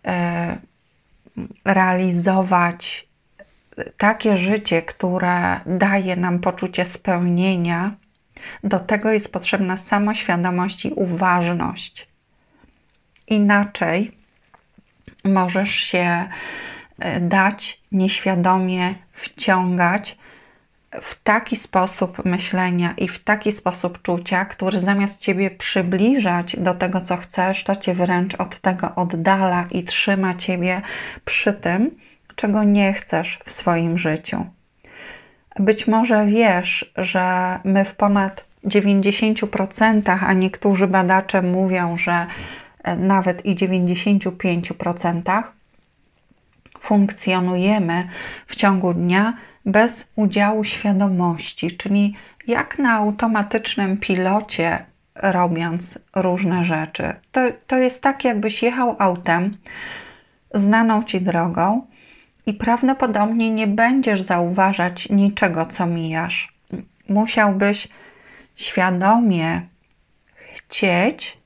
e, 0.04 0.56
realizować 1.64 3.08
takie 3.96 4.36
życie, 4.36 4.82
które 4.82 5.60
daje 5.66 6.16
nam 6.16 6.38
poczucie 6.38 6.84
spełnienia, 6.84 7.94
do 8.64 8.80
tego 8.80 9.10
jest 9.10 9.32
potrzebna 9.32 9.76
samoświadomość 9.76 10.86
i 10.86 10.92
uważność. 10.92 12.08
Inaczej 13.28 14.12
możesz 15.24 15.70
się 15.70 16.28
E, 16.98 17.20
dać 17.20 17.82
nieświadomie 17.92 18.94
wciągać 19.12 20.18
w 21.02 21.22
taki 21.22 21.56
sposób 21.56 22.24
myślenia 22.24 22.94
i 22.96 23.08
w 23.08 23.24
taki 23.24 23.52
sposób 23.52 24.02
czucia, 24.02 24.44
który 24.44 24.80
zamiast 24.80 25.20
ciebie 25.20 25.50
przybliżać 25.50 26.56
do 26.56 26.74
tego, 26.74 27.00
co 27.00 27.16
chcesz, 27.16 27.64
to 27.64 27.76
cię 27.76 27.94
wręcz 27.94 28.34
od 28.34 28.60
tego 28.60 28.94
oddala 28.94 29.66
i 29.70 29.84
trzyma 29.84 30.34
ciebie 30.34 30.82
przy 31.24 31.52
tym, 31.52 31.90
czego 32.36 32.64
nie 32.64 32.92
chcesz 32.92 33.38
w 33.44 33.52
swoim 33.52 33.98
życiu. 33.98 34.46
Być 35.58 35.86
może 35.86 36.26
wiesz, 36.26 36.92
że 36.96 37.58
my 37.64 37.84
w 37.84 37.94
ponad 37.94 38.44
90%, 38.64 40.18
a 40.26 40.32
niektórzy 40.32 40.86
badacze 40.86 41.42
mówią, 41.42 41.96
że 41.96 42.26
e, 42.82 42.96
nawet 42.96 43.46
i 43.46 43.56
95%, 43.56 45.42
funkcjonujemy 46.80 48.08
w 48.46 48.56
ciągu 48.56 48.94
dnia 48.94 49.34
bez 49.66 50.06
udziału 50.16 50.64
świadomości, 50.64 51.76
czyli 51.76 52.14
jak 52.46 52.78
na 52.78 52.92
automatycznym 52.92 53.96
pilocie, 53.96 54.84
robiąc 55.14 55.98
różne 56.16 56.64
rzeczy. 56.64 57.14
To, 57.32 57.40
to 57.66 57.76
jest 57.76 58.02
tak, 58.02 58.24
jakbyś 58.24 58.62
jechał 58.62 58.96
autem 58.98 59.56
znaną 60.54 61.04
ci 61.04 61.20
drogą 61.20 61.86
i 62.48 62.54
prawdopodobnie 62.54 63.50
nie 63.50 63.66
będziesz 63.66 64.22
zauważać 64.22 65.10
niczego, 65.10 65.66
co 65.66 65.86
mijasz. 65.86 66.52
Musiałbyś 67.08 67.88
świadomie 68.56 69.62
chcieć 70.54 71.38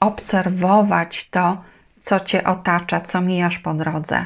obserwować 0.00 1.30
to, 1.30 1.62
co 2.00 2.20
cię 2.20 2.44
otacza, 2.44 3.00
co 3.00 3.20
mijasz 3.20 3.58
po 3.58 3.74
drodze. 3.74 4.24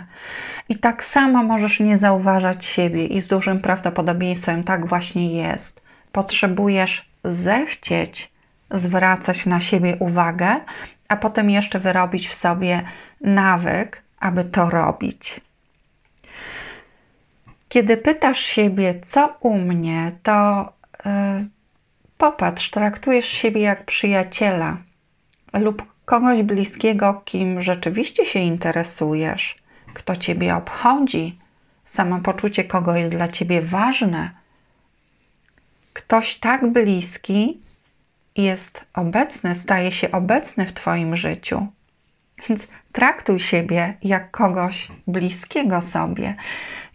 I 0.69 0.79
tak 0.79 1.05
samo 1.05 1.43
możesz 1.43 1.81
nie 1.81 1.99
zauważać 1.99 2.65
siebie, 2.65 3.07
i 3.07 3.21
z 3.21 3.29
dużym 3.29 3.61
prawdopodobieństwem 3.61 4.65
tak 4.65 4.87
właśnie 4.87 5.35
jest. 5.35 5.83
Potrzebujesz 6.13 7.11
zechcieć 7.25 8.33
zwracać 8.71 9.47
na 9.47 9.61
siebie 9.61 9.97
uwagę, 10.01 10.57
a 11.09 11.17
potem 11.17 11.51
jeszcze 11.51 11.81
wyrobić 11.81 12.29
w 12.29 12.35
sobie 12.35 12.83
nawyk, 13.21 14.03
aby 14.21 14.45
to 14.45 14.71
robić. 14.71 15.46
Kiedy 17.69 17.97
pytasz 17.97 18.41
siebie, 18.41 19.01
co 19.01 19.37
u 19.41 19.59
mnie, 19.59 20.13
to 20.23 20.69
yy, 21.05 21.13
popatrz, 22.19 22.71
traktujesz 22.71 23.27
siebie 23.27 23.61
jak 23.61 23.85
przyjaciela 23.85 24.77
lub 25.53 25.83
kogoś 26.05 26.43
bliskiego, 26.43 27.23
kim 27.25 27.63
rzeczywiście 27.63 28.27
się 28.27 28.39
interesujesz, 28.39 29.57
kto 29.95 30.17
ciebie 30.17 30.57
obchodzi, 30.57 31.39
samopoczucie 31.87 32.65
kogo 32.65 32.97
jest 32.97 33.13
dla 33.13 33.29
ciebie 33.29 33.63
ważne. 33.63 34.31
Ktoś 35.93 36.35
tak 36.35 36.73
bliski 36.73 37.61
jest 38.37 38.85
obecny, 38.95 39.55
staje 39.55 39.93
się 39.93 40.13
obecny 40.13 40.67
w 40.67 40.73
Twoim 40.73 41.17
życiu. 41.17 41.67
Więc 42.49 42.67
traktuj 42.93 43.41
siebie 43.41 43.95
jak 44.03 44.31
kogoś 44.31 44.89
bliskiego 45.07 45.83
sobie. 45.83 46.35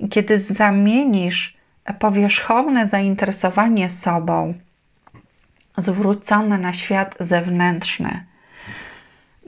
Kiedy 0.09 0.39
zamienisz 0.39 1.57
powierzchowne 1.99 2.87
zainteresowanie 2.87 3.89
sobą, 3.89 4.53
zwrócone 5.77 6.57
na 6.57 6.73
świat 6.73 7.15
zewnętrzny, 7.19 8.25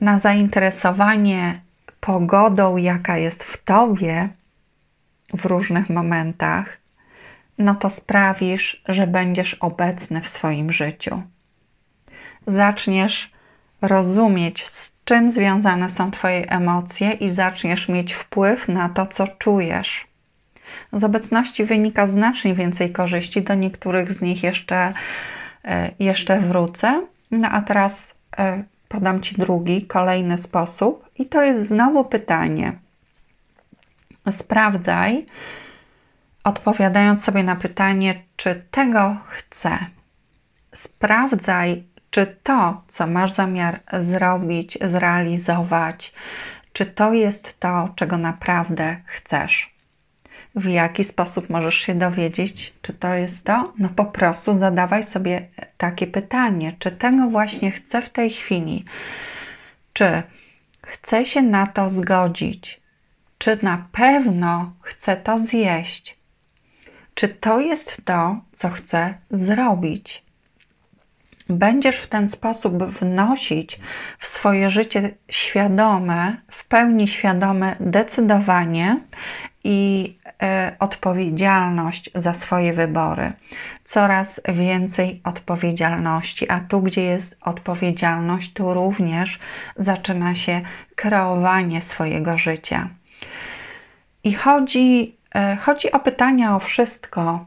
na 0.00 0.18
zainteresowanie 0.18 1.60
pogodą, 2.00 2.76
jaka 2.76 3.18
jest 3.18 3.44
w 3.44 3.64
tobie 3.64 4.28
w 5.34 5.44
różnych 5.44 5.90
momentach, 5.90 6.78
no 7.58 7.74
to 7.74 7.90
sprawisz, 7.90 8.82
że 8.88 9.06
będziesz 9.06 9.54
obecny 9.54 10.20
w 10.20 10.28
swoim 10.28 10.72
życiu. 10.72 11.22
Zaczniesz 12.46 13.32
rozumieć, 13.82 14.66
czym 15.04 15.30
związane 15.30 15.90
są 15.90 16.10
Twoje 16.10 16.50
emocje 16.50 17.12
i 17.12 17.30
zaczniesz 17.30 17.88
mieć 17.88 18.12
wpływ 18.12 18.68
na 18.68 18.88
to, 18.88 19.06
co 19.06 19.28
czujesz. 19.28 20.06
Z 20.92 21.04
obecności 21.04 21.64
wynika 21.64 22.06
znacznie 22.06 22.54
więcej 22.54 22.92
korzyści, 22.92 23.42
do 23.42 23.54
niektórych 23.54 24.12
z 24.12 24.20
nich 24.20 24.42
jeszcze, 24.42 24.94
e, 25.64 25.90
jeszcze 25.98 26.40
wrócę. 26.40 27.06
No 27.30 27.48
a 27.48 27.62
teraz 27.62 28.14
e, 28.38 28.64
podam 28.88 29.20
Ci 29.20 29.34
drugi, 29.34 29.86
kolejny 29.86 30.38
sposób, 30.38 31.08
i 31.18 31.26
to 31.26 31.42
jest 31.42 31.68
znowu 31.68 32.04
pytanie. 32.04 32.72
Sprawdzaj, 34.30 35.26
odpowiadając 36.44 37.24
sobie 37.24 37.42
na 37.42 37.56
pytanie, 37.56 38.22
czy 38.36 38.62
tego 38.70 39.16
chcę. 39.26 39.78
Sprawdzaj, 40.74 41.84
czy 42.14 42.36
to, 42.42 42.82
co 42.88 43.06
masz 43.06 43.32
zamiar 43.32 43.80
zrobić, 43.92 44.78
zrealizować, 44.82 46.12
czy 46.72 46.86
to 46.86 47.12
jest 47.12 47.60
to, 47.60 47.88
czego 47.96 48.18
naprawdę 48.18 48.96
chcesz. 49.06 49.74
W 50.54 50.64
jaki 50.64 51.04
sposób 51.04 51.50
możesz 51.50 51.74
się 51.74 51.94
dowiedzieć, 51.94 52.74
czy 52.82 52.92
to 52.92 53.14
jest 53.14 53.44
to? 53.44 53.72
No 53.78 53.88
po 53.88 54.04
prostu 54.04 54.58
zadawaj 54.58 55.02
sobie 55.02 55.48
takie 55.76 56.06
pytanie, 56.06 56.76
czy 56.78 56.90
tego 56.90 57.30
właśnie 57.30 57.70
chcę 57.70 58.02
w 58.02 58.10
tej 58.10 58.30
chwili? 58.30 58.84
Czy 59.92 60.22
chcę 60.82 61.24
się 61.24 61.42
na 61.42 61.66
to 61.66 61.90
zgodzić? 61.90 62.80
Czy 63.38 63.58
na 63.62 63.86
pewno 63.92 64.72
chcę 64.82 65.16
to 65.16 65.38
zjeść? 65.38 66.18
Czy 67.14 67.28
to 67.28 67.60
jest 67.60 68.04
to, 68.04 68.40
co 68.52 68.68
chcę 68.68 69.14
zrobić? 69.30 70.23
Będziesz 71.48 71.96
w 71.96 72.06
ten 72.06 72.28
sposób 72.28 72.84
wnosić 72.84 73.80
w 74.18 74.26
swoje 74.26 74.70
życie 74.70 75.14
świadome, 75.28 76.36
w 76.50 76.64
pełni 76.64 77.08
świadome 77.08 77.76
decydowanie 77.80 79.00
i 79.64 80.14
E, 80.44 80.76
odpowiedzialność 80.78 82.10
za 82.14 82.34
swoje 82.34 82.72
wybory. 82.72 83.32
Coraz 83.84 84.40
więcej 84.48 85.20
odpowiedzialności, 85.24 86.50
a 86.50 86.60
tu, 86.60 86.80
gdzie 86.80 87.02
jest 87.02 87.36
odpowiedzialność, 87.40 88.52
tu 88.52 88.74
również 88.74 89.38
zaczyna 89.76 90.34
się 90.34 90.60
kreowanie 90.94 91.82
swojego 91.82 92.38
życia. 92.38 92.88
I 94.24 94.34
chodzi 94.34 95.16
e, 95.34 95.56
chodzi 95.56 95.92
o 95.92 96.00
pytania 96.00 96.56
o 96.56 96.58
wszystko, 96.58 97.46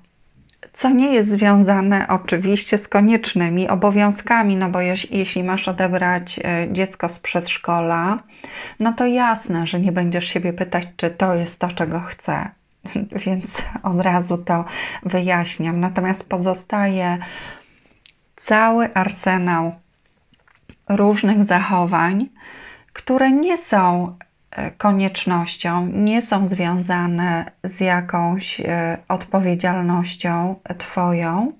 co 0.77 0.89
nie 0.89 1.13
jest 1.13 1.29
związane 1.29 2.07
oczywiście 2.07 2.77
z 2.77 2.88
koniecznymi 2.88 3.69
obowiązkami, 3.69 4.55
no 4.55 4.69
bo 4.69 4.81
jeśli 5.12 5.43
masz 5.43 5.67
odebrać 5.67 6.39
e, 6.39 6.67
dziecko 6.72 7.10
z 7.10 7.19
przedszkola, 7.19 8.24
no 8.79 8.93
to 8.93 9.05
jasne, 9.05 9.67
że 9.67 9.79
nie 9.79 9.91
będziesz 9.91 10.25
siebie 10.27 10.53
pytać, 10.53 10.88
czy 10.98 11.12
to 11.12 11.36
jest 11.36 11.60
to, 11.60 11.67
czego 11.67 12.00
chcę. 12.00 12.50
Więc 13.25 13.63
od 13.84 14.01
razu 14.01 14.38
to 14.38 14.65
wyjaśniam. 15.03 15.79
Natomiast 15.79 16.29
pozostaje 16.29 17.17
cały 18.36 18.93
arsenał 18.93 19.75
różnych 20.89 21.43
zachowań, 21.43 22.29
które 22.93 23.31
nie 23.31 23.57
są 23.57 24.15
koniecznością, 24.77 25.88
nie 25.88 26.22
są 26.22 26.48
związane 26.48 27.51
z 27.63 27.80
jakąś 27.80 28.60
e, 28.60 28.98
odpowiedzialnością 29.08 30.56
Twoją, 30.77 31.51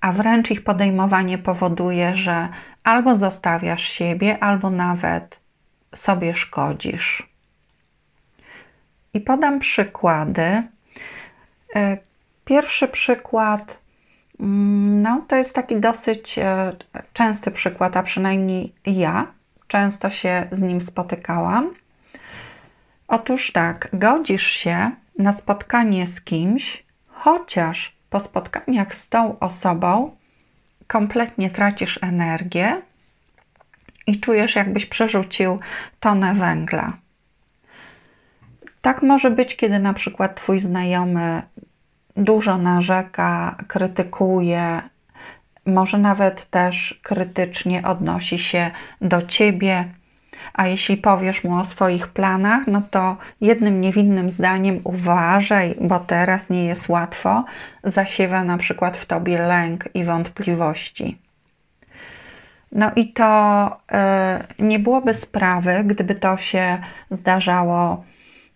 a 0.00 0.12
wręcz 0.12 0.50
ich 0.50 0.64
podejmowanie 0.64 1.38
powoduje, 1.38 2.16
że 2.16 2.48
albo 2.84 3.16
zostawiasz 3.16 3.82
siebie, 3.82 4.42
albo 4.42 4.70
nawet 4.70 5.36
sobie 5.94 6.34
szkodzisz. 6.34 7.28
I 9.14 9.20
podam 9.20 9.58
przykłady. 9.58 10.62
E, 11.74 11.98
pierwszy 12.44 12.88
przykład 12.88 13.78
mm, 14.40 15.02
no, 15.02 15.24
to 15.28 15.36
jest 15.36 15.54
taki 15.54 15.80
dosyć 15.80 16.40
częsty 17.12 17.50
przykład, 17.50 17.96
a 17.96 18.02
przynajmniej 18.02 18.72
ja 18.86 19.26
często 19.68 20.10
się 20.10 20.46
z 20.50 20.60
nim 20.60 20.80
spotykałam. 20.80 21.74
Otóż 23.08 23.52
tak, 23.52 23.88
godzisz 23.92 24.46
się 24.46 24.90
na 25.18 25.32
spotkanie 25.32 26.06
z 26.06 26.20
kimś, 26.20 26.84
chociaż 27.06 27.96
po 28.10 28.20
spotkaniach 28.20 28.94
z 28.94 29.08
tą 29.08 29.38
osobą 29.38 30.16
kompletnie 30.86 31.50
tracisz 31.50 31.98
energię 32.02 32.82
i 34.06 34.20
czujesz, 34.20 34.54
jakbyś 34.54 34.86
przerzucił 34.86 35.58
tonę 36.00 36.34
węgla. 36.34 36.96
Tak 38.82 39.02
może 39.02 39.30
być, 39.30 39.56
kiedy 39.56 39.78
na 39.78 39.94
przykład 39.94 40.36
Twój 40.36 40.60
znajomy 40.60 41.42
dużo 42.16 42.58
narzeka, 42.58 43.56
krytykuje, 43.68 44.82
może 45.66 45.98
nawet 45.98 46.50
też 46.50 47.00
krytycznie 47.02 47.82
odnosi 47.82 48.38
się 48.38 48.70
do 49.00 49.22
ciebie. 49.22 49.94
A 50.54 50.66
jeśli 50.66 50.96
powiesz 50.96 51.44
mu 51.44 51.56
o 51.56 51.64
swoich 51.64 52.08
planach, 52.08 52.66
no 52.66 52.82
to 52.90 53.16
jednym 53.40 53.80
niewinnym 53.80 54.30
zdaniem 54.30 54.80
uważaj, 54.84 55.74
bo 55.80 55.98
teraz 55.98 56.50
nie 56.50 56.64
jest 56.64 56.88
łatwo, 56.88 57.44
zasiewa 57.84 58.44
na 58.44 58.58
przykład 58.58 58.96
w 58.96 59.06
tobie 59.06 59.38
lęk 59.38 59.88
i 59.94 60.04
wątpliwości. 60.04 61.18
No 62.72 62.90
i 62.96 63.12
to 63.12 63.66
y, 64.58 64.64
nie 64.64 64.78
byłoby 64.78 65.14
sprawy, 65.14 65.84
gdyby 65.84 66.14
to 66.14 66.36
się 66.36 66.78
zdarzało 67.10 68.04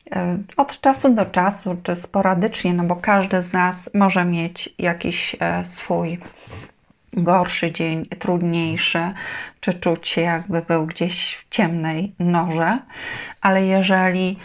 y, 0.07 0.11
od 0.57 0.81
czasu 0.81 1.15
do 1.15 1.27
czasu, 1.27 1.77
czy 1.83 1.97
sporadycznie, 1.97 2.75
no 2.75 2.85
bo 2.85 2.97
każdy 2.97 3.43
z 3.43 3.53
nas 3.53 3.91
może 3.95 4.25
mieć 4.25 4.75
jakiś 4.79 5.35
y, 5.35 5.39
swój 5.65 6.19
gorszy 7.13 7.73
dzień, 7.73 8.07
trudniejszy, 8.07 9.13
czy 9.61 9.75
czuć 9.75 10.09
się 10.09 10.21
jakby 10.21 10.63
był 10.63 10.87
gdzieś 10.87 11.35
w 11.35 11.49
ciemnej 11.49 12.13
norze, 12.19 12.79
ale 13.41 13.67
jeżeli 13.67 14.39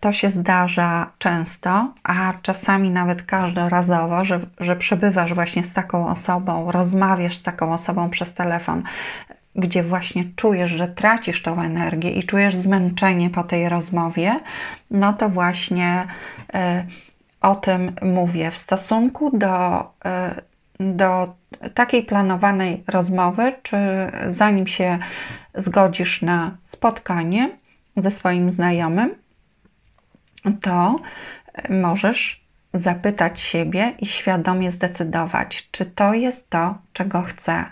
to 0.00 0.12
się 0.12 0.30
zdarza 0.30 1.10
często, 1.18 1.92
a 2.02 2.32
czasami 2.42 2.90
nawet 2.90 3.22
każdorazowo, 3.22 4.24
że, 4.24 4.40
że 4.60 4.76
przebywasz 4.76 5.34
właśnie 5.34 5.64
z 5.64 5.72
taką 5.72 6.08
osobą, 6.08 6.72
rozmawiasz 6.72 7.36
z 7.36 7.42
taką 7.42 7.72
osobą 7.72 8.10
przez 8.10 8.34
telefon, 8.34 8.82
gdzie 9.56 9.82
właśnie 9.82 10.24
czujesz, 10.36 10.70
że 10.70 10.88
tracisz 10.88 11.42
tą 11.42 11.62
energię 11.62 12.10
i 12.10 12.24
czujesz 12.24 12.56
zmęczenie 12.56 13.30
po 13.30 13.42
tej 13.42 13.68
rozmowie, 13.68 14.40
no 14.90 15.12
to 15.12 15.28
właśnie 15.28 16.06
y, 16.54 16.58
o 17.40 17.54
tym 17.54 17.92
mówię. 18.02 18.50
W 18.50 18.58
stosunku 18.58 19.38
do, 19.38 19.80
y, 19.80 20.51
do 20.82 21.34
takiej 21.74 22.02
planowanej 22.02 22.84
rozmowy, 22.86 23.52
czy 23.62 23.76
zanim 24.28 24.66
się 24.66 24.98
zgodzisz 25.54 26.22
na 26.22 26.56
spotkanie 26.62 27.50
ze 27.96 28.10
swoim 28.10 28.52
znajomym, 28.52 29.14
to 30.60 31.00
możesz 31.68 32.42
zapytać 32.74 33.40
siebie 33.40 33.92
i 33.98 34.06
świadomie 34.06 34.70
zdecydować, 34.72 35.68
czy 35.70 35.86
to 35.86 36.14
jest 36.14 36.50
to, 36.50 36.78
czego 36.92 37.22
chcę, 37.22 37.64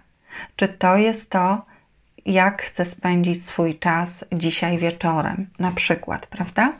czy 0.57 0.69
to 0.69 0.97
jest 0.97 1.31
to, 1.31 1.65
jak 2.27 2.63
chcę 2.63 2.85
spędzić 2.85 3.47
swój 3.47 3.79
czas 3.79 4.25
dzisiaj 4.33 4.79
wieczorem, 4.79 5.47
na 5.59 5.73
przykład, 5.73 6.27
prawda? 6.27 6.73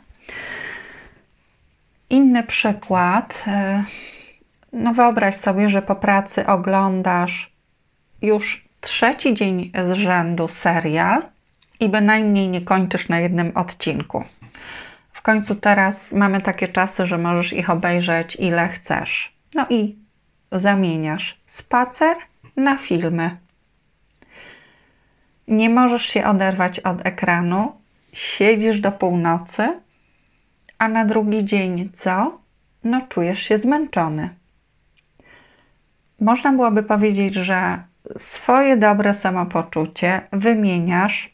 Inny 2.09 2.43
przykład 2.43 3.43
y, 3.47 4.20
no 4.73 4.93
wyobraź 4.93 5.35
sobie, 5.35 5.69
że 5.69 5.81
po 5.81 5.95
pracy 5.95 6.47
oglądasz 6.47 7.51
już 8.21 8.67
trzeci 8.81 9.33
dzień 9.33 9.71
z 9.85 9.91
rzędu 9.91 10.47
serial 10.47 11.23
i 11.79 11.89
bynajmniej 11.89 12.49
nie 12.49 12.61
kończysz 12.61 13.09
na 13.09 13.19
jednym 13.19 13.57
odcinku. 13.57 14.23
W 15.13 15.21
końcu 15.21 15.55
teraz 15.55 16.13
mamy 16.13 16.41
takie 16.41 16.67
czasy, 16.67 17.05
że 17.05 17.17
możesz 17.17 17.53
ich 17.53 17.69
obejrzeć 17.69 18.35
ile 18.35 18.69
chcesz. 18.69 19.35
No 19.55 19.65
i 19.69 19.95
zamieniasz 20.51 21.41
spacer 21.47 22.17
na 22.57 22.77
filmy. 22.77 23.37
Nie 25.47 25.69
możesz 25.69 26.05
się 26.05 26.25
oderwać 26.25 26.79
od 26.79 27.05
ekranu, 27.05 27.71
siedzisz 28.13 28.79
do 28.79 28.91
północy, 28.91 29.79
a 30.77 30.87
na 30.87 31.05
drugi 31.05 31.45
dzień 31.45 31.89
co? 31.93 32.39
No 32.83 33.01
czujesz 33.01 33.39
się 33.39 33.57
zmęczony 33.57 34.29
można 36.21 36.53
byłoby 36.53 36.83
powiedzieć, 36.83 37.35
że 37.35 37.83
swoje 38.17 38.77
dobre 38.77 39.13
samopoczucie 39.13 40.21
wymieniasz 40.31 41.33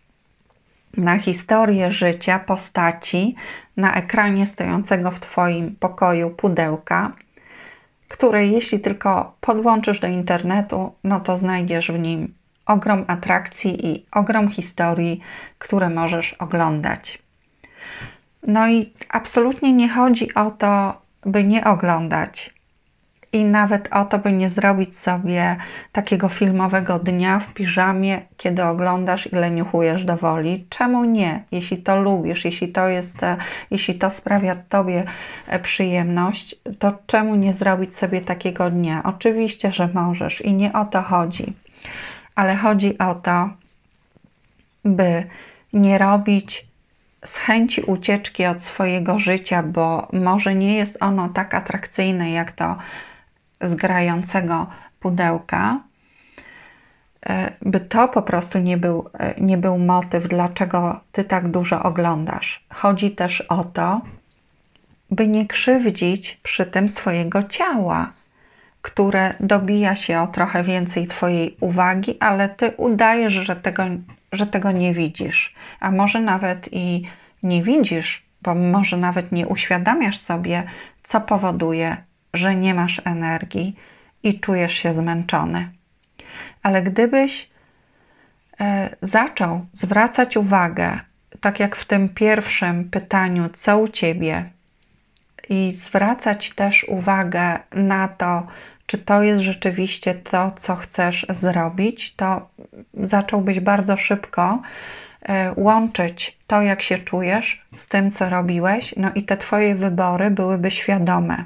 na 0.98 1.18
historię 1.18 1.92
życia 1.92 2.40
postaci 2.40 3.36
na 3.78 3.94
ekranie 3.96 4.48
stojącego 4.48 5.12
w 5.12 5.20
Twoim 5.20 5.76
pokoju 5.80 6.30
pudełka, 6.30 7.12
które 8.08 8.48
jeśli 8.48 8.80
tylko 8.80 9.36
podłączysz 9.42 10.00
do 10.00 10.08
internetu, 10.08 10.94
no 11.04 11.20
to 11.20 11.38
znajdziesz 11.38 11.92
w 11.92 12.00
nim 12.00 12.34
ogrom 12.66 13.06
atrakcji 13.08 13.88
i 13.88 14.06
ogrom 14.12 14.50
historii, 14.50 15.22
które 15.60 15.90
możesz 15.90 16.34
oglądać. 16.34 17.22
No 18.48 18.68
i 18.68 18.94
absolutnie 19.10 19.74
nie 19.74 19.90
chodzi 19.90 20.34
o 20.34 20.52
to, 20.52 21.02
by 21.26 21.44
nie 21.44 21.64
oglądać, 21.64 22.57
i 23.34 23.44
nawet 23.46 23.88
o 23.92 24.06
to, 24.06 24.20
by 24.20 24.32
nie 24.32 24.50
zrobić 24.50 25.00
sobie 25.00 25.56
takiego 25.92 26.30
filmowego 26.30 27.00
dnia 27.00 27.40
w 27.40 27.54
piżamie, 27.54 28.22
kiedy 28.38 28.64
oglądasz 28.64 29.34
i 29.34 29.36
leniuchujesz 29.36 30.06
do 30.06 30.18
woli. 30.18 30.66
Czemu 30.70 31.04
nie? 31.04 31.44
Jeśli 31.52 31.78
to 31.78 32.02
lubisz, 32.02 32.46
jeśli 32.46 32.68
to 32.68 32.88
jest, 32.88 33.24
e, 33.24 33.38
jeśli 33.72 33.96
to 33.96 34.10
sprawia 34.10 34.56
Tobie 34.70 35.04
e, 35.48 35.60
przyjemność, 35.60 36.56
to 36.80 36.94
czemu 37.08 37.36
nie 37.36 37.54
zrobić 37.54 37.96
sobie 37.96 38.22
takiego 38.22 38.70
dnia? 38.70 39.02
Oczywiście, 39.04 39.72
że 39.72 39.90
możesz 39.94 40.42
i 40.42 40.54
nie 40.54 40.74
o 40.74 40.86
to 40.86 41.02
chodzi, 41.02 41.54
ale 42.36 42.56
chodzi 42.56 42.98
o 42.98 43.16
to, 43.16 43.50
by 44.86 45.24
nie 45.74 45.98
robić 45.98 46.68
z 47.26 47.38
chęci 47.38 47.82
ucieczki 47.82 48.46
od 48.46 48.62
swojego 48.62 49.20
życia, 49.20 49.64
bo 49.64 50.08
może 50.14 50.56
nie 50.56 50.76
jest 50.76 50.98
ono 51.00 51.30
tak 51.30 51.54
atrakcyjne, 51.54 52.32
jak 52.32 52.52
to 52.52 52.78
zgrającego 53.62 54.68
pudełka, 55.00 55.80
e, 57.26 57.52
by 57.62 57.80
to 57.80 58.08
po 58.08 58.22
prostu 58.22 58.60
nie 58.60 58.78
był, 58.78 59.10
e, 59.14 59.42
nie 59.42 59.58
był 59.58 59.78
motyw, 59.78 60.28
dlaczego 60.28 61.00
ty 61.12 61.24
tak 61.24 61.52
dużo 61.52 61.84
oglądasz. 61.84 62.66
Chodzi 62.70 63.12
też 63.12 63.42
o 63.42 63.64
to, 63.64 64.02
by 65.12 65.28
nie 65.28 65.48
krzywdzić 65.48 66.40
przy 66.44 66.66
tym 66.66 66.90
swojego 66.90 67.44
ciała, 67.44 68.14
które 68.82 69.34
dobija 69.40 69.96
się 69.96 70.22
o 70.22 70.28
trochę 70.28 70.64
więcej 70.64 71.08
Twojej 71.08 71.58
uwagi, 71.60 72.18
ale 72.20 72.50
Ty 72.50 72.72
udajesz, 72.78 73.34
że 73.34 73.56
tego, 73.56 73.84
że 74.32 74.48
tego 74.48 74.72
nie 74.72 74.94
widzisz. 74.94 75.56
A 75.80 75.92
może 75.92 76.22
nawet 76.22 76.70
i 76.72 77.08
nie 77.44 77.64
widzisz, 77.64 78.26
bo 78.42 78.56
może 78.56 78.98
nawet 78.98 79.32
nie 79.32 79.48
uświadamiasz 79.48 80.18
sobie, 80.18 80.64
co 81.04 81.22
powoduje 81.22 81.98
że 82.34 82.56
nie 82.56 82.74
masz 82.74 83.02
energii 83.06 83.76
i 84.24 84.40
czujesz 84.40 84.74
się 84.74 84.94
zmęczony. 84.94 85.70
Ale 86.64 86.82
gdybyś 86.82 87.50
e, 88.60 88.96
zaczął 89.02 89.66
zwracać 89.74 90.38
uwagę, 90.38 91.00
tak 91.42 91.60
jak 91.60 91.76
w 91.76 91.86
tym 91.86 92.10
pierwszym 92.10 92.90
pytaniu, 92.90 93.50
co 93.50 93.78
u 93.78 93.88
ciebie, 93.88 94.50
i 95.50 95.72
zwracać 95.72 96.52
też 96.52 96.84
uwagę 96.84 97.60
na 97.74 98.08
to, 98.08 98.48
czy 98.86 98.98
to 98.98 99.24
jest 99.24 99.42
rzeczywiście 99.42 100.14
to, 100.14 100.52
co 100.52 100.76
chcesz 100.76 101.26
zrobić, 101.30 102.16
to 102.16 102.50
zacząłbyś 102.94 103.60
bardzo 103.60 103.98
szybko 103.98 104.62
e, 105.22 105.54
łączyć 105.56 106.38
to, 106.48 106.62
jak 106.62 106.82
się 106.82 106.98
czujesz, 106.98 107.66
z 107.78 107.88
tym, 107.88 108.12
co 108.12 108.30
robiłeś, 108.30 108.96
no 108.98 109.12
i 109.16 109.24
te 109.24 109.38
Twoje 109.38 109.76
wybory 109.76 110.32
byłyby 110.32 110.72
świadome. 110.72 111.44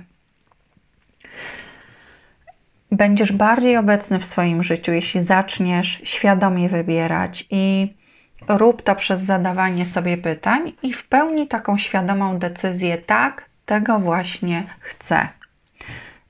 Będziesz 2.92 3.32
bardziej 3.32 3.78
obecny 3.78 4.20
w 4.20 4.26
swoim 4.26 4.64
życiu, 4.64 4.92
jeśli 4.92 5.22
zaczniesz 5.22 6.02
świadomie 6.04 6.70
wybierać 6.70 7.48
i 7.50 7.94
rób 8.48 8.82
to 8.82 8.96
przez 8.96 9.22
zadawanie 9.22 9.86
sobie 9.86 10.18
pytań 10.18 10.74
i 10.84 10.94
w 10.94 11.08
pełni 11.08 11.48
taką 11.48 11.78
świadomą 11.78 12.40
decyzję, 12.40 12.98
tak, 12.98 13.46
tego 13.66 14.00
właśnie 14.00 14.64
chcę. 14.80 15.28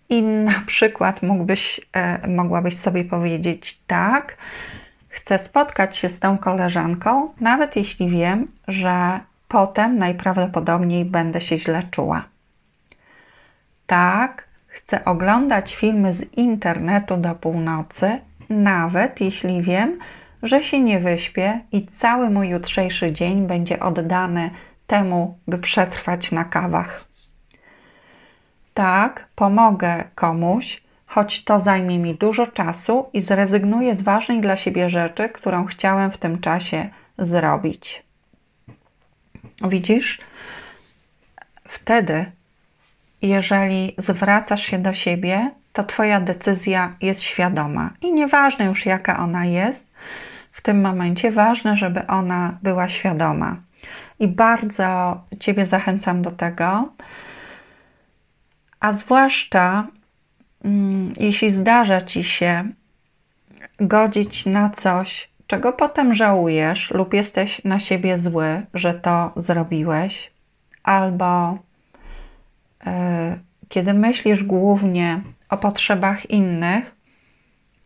I 0.10 0.24
na 0.24 0.62
przykład 0.68 1.24
mógłbyś, 1.24 1.82
e, 1.94 2.28
mogłabyś 2.28 2.78
sobie 2.78 3.06
powiedzieć 3.06 3.82
tak, 3.88 4.38
chcę 5.10 5.40
spotkać 5.40 5.98
się 5.98 6.10
z 6.10 6.20
tą 6.20 6.38
koleżanką, 6.38 7.34
nawet 7.40 7.76
jeśli 7.76 8.10
wiem, 8.10 8.48
że 8.68 9.20
potem 9.48 9.98
najprawdopodobniej 9.98 11.06
będę 11.06 11.42
się 11.42 11.60
źle 11.60 11.84
czuła. 11.92 12.24
Tak, 13.88 14.51
chcę 14.92 15.06
oglądać 15.06 15.76
filmy 15.76 16.14
z 16.14 16.38
internetu 16.38 17.18
do 17.18 17.36
północy, 17.36 18.20
nawet 18.50 19.22
jeśli 19.22 19.62
wiem, 19.62 20.00
że 20.44 20.64
się 20.64 20.80
nie 20.80 21.00
wyśpię 21.00 21.60
i 21.72 21.88
cały 21.88 22.30
mój 22.30 22.50
jutrzejszy 22.50 23.12
dzień 23.12 23.48
będzie 23.48 23.80
oddany 23.80 24.50
temu, 24.88 25.38
by 25.48 25.58
przetrwać 25.58 26.32
na 26.32 26.44
kawach. 26.44 27.06
Tak, 28.74 29.28
pomogę 29.36 30.04
komuś, 30.16 30.84
choć 31.06 31.44
to 31.44 31.60
zajmie 31.60 32.00
mi 32.00 32.16
dużo 32.16 32.48
czasu 32.48 33.06
i 33.14 33.22
zrezygnuję 33.22 33.96
z 33.96 34.02
ważnej 34.02 34.42
dla 34.42 34.58
siebie 34.58 34.90
rzeczy, 34.90 35.30
którą 35.30 35.66
chciałem 35.66 36.12
w 36.12 36.18
tym 36.18 36.40
czasie 36.40 36.90
zrobić. 37.18 38.04
Widzisz? 39.70 40.22
Wtedy, 41.68 42.32
jeżeli 43.22 43.96
zwracasz 43.98 44.64
się 44.64 44.80
do 44.80 44.94
siebie, 44.94 45.52
to 45.74 45.84
Twoja 45.84 46.20
decyzja 46.20 46.96
jest 47.02 47.22
świadoma 47.22 47.94
i 48.02 48.14
nieważne 48.14 48.66
już 48.66 48.86
jaka 48.86 49.20
ona 49.20 49.46
jest, 49.46 49.92
w 50.52 50.62
tym 50.62 50.82
momencie 50.82 51.32
ważne, 51.32 51.78
żeby 51.78 52.08
ona 52.08 52.58
była 52.64 52.88
świadoma. 52.88 53.58
I 54.20 54.28
bardzo 54.28 55.22
Ciebie 55.40 55.66
zachęcam 55.66 56.22
do 56.22 56.32
tego, 56.32 56.90
a 58.80 58.94
zwłaszcza 58.94 59.88
mm, 60.66 61.14
jeśli 61.20 61.50
zdarza 61.50 62.02
ci 62.02 62.24
się 62.24 62.70
godzić 63.80 64.46
na 64.46 64.70
coś, 64.70 65.30
czego 65.48 65.74
potem 65.74 66.14
żałujesz, 66.14 66.92
lub 66.92 67.14
jesteś 67.14 67.64
na 67.64 67.80
siebie 67.80 68.18
zły, 68.18 68.66
że 68.74 68.94
to 68.94 69.32
zrobiłeś, 69.36 70.32
albo 70.84 71.58
kiedy 73.70 73.94
myślisz 73.94 74.44
głównie 74.44 75.22
o 75.50 75.58
potrzebach 75.58 76.30
innych, 76.30 76.96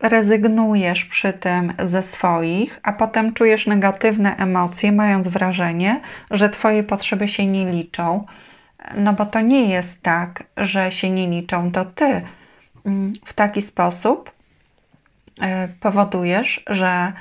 rezygnujesz 0.00 1.04
przy 1.04 1.32
tym 1.32 1.72
ze 1.78 2.02
swoich, 2.02 2.80
a 2.82 2.92
potem 2.92 3.32
czujesz 3.34 3.66
negatywne 3.66 4.36
emocje, 4.36 4.92
mając 4.92 5.28
wrażenie, 5.28 6.00
że 6.30 6.48
Twoje 6.48 6.82
potrzeby 6.82 7.28
się 7.28 7.46
nie 7.46 7.72
liczą 7.72 8.24
no 8.94 9.12
bo 9.12 9.26
to 9.26 9.40
nie 9.40 9.68
jest 9.68 10.02
tak, 10.02 10.44
że 10.56 10.92
się 10.92 11.10
nie 11.10 11.28
liczą, 11.28 11.72
to 11.72 11.84
ty 11.84 12.22
mm, 12.86 13.12
w 13.24 13.32
taki 13.32 13.62
sposób 13.62 14.30
e, 15.40 15.68
powodujesz, 15.68 16.62
że 16.66 17.12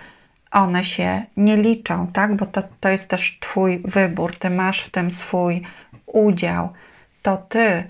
one 0.51 0.83
się 0.83 1.23
nie 1.37 1.57
liczą, 1.57 2.07
tak? 2.07 2.35
Bo 2.35 2.45
to, 2.45 2.63
to 2.79 2.89
jest 2.89 3.09
też 3.09 3.37
Twój 3.39 3.81
wybór, 3.85 4.37
Ty 4.37 4.49
masz 4.49 4.81
w 4.81 4.91
tym 4.91 5.11
swój 5.11 5.61
udział. 6.05 6.69
To 7.25 7.37
Ty 7.37 7.83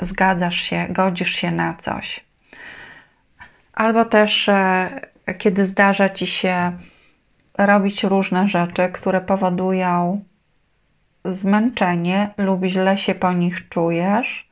zgadzasz 0.00 0.56
się, 0.56 0.86
godzisz 0.90 1.32
się 1.32 1.50
na 1.50 1.74
coś. 1.74 2.24
Albo 3.72 4.04
też, 4.04 4.48
e, 4.48 5.00
kiedy 5.38 5.66
zdarza 5.66 6.08
Ci 6.08 6.26
się 6.26 6.72
robić 7.58 8.04
różne 8.04 8.48
rzeczy, 8.48 8.88
które 8.92 9.20
powodują 9.20 10.24
zmęczenie 11.24 12.30
lub 12.36 12.64
źle 12.64 12.98
się 12.98 13.14
po 13.14 13.32
nich 13.32 13.68
czujesz, 13.68 14.48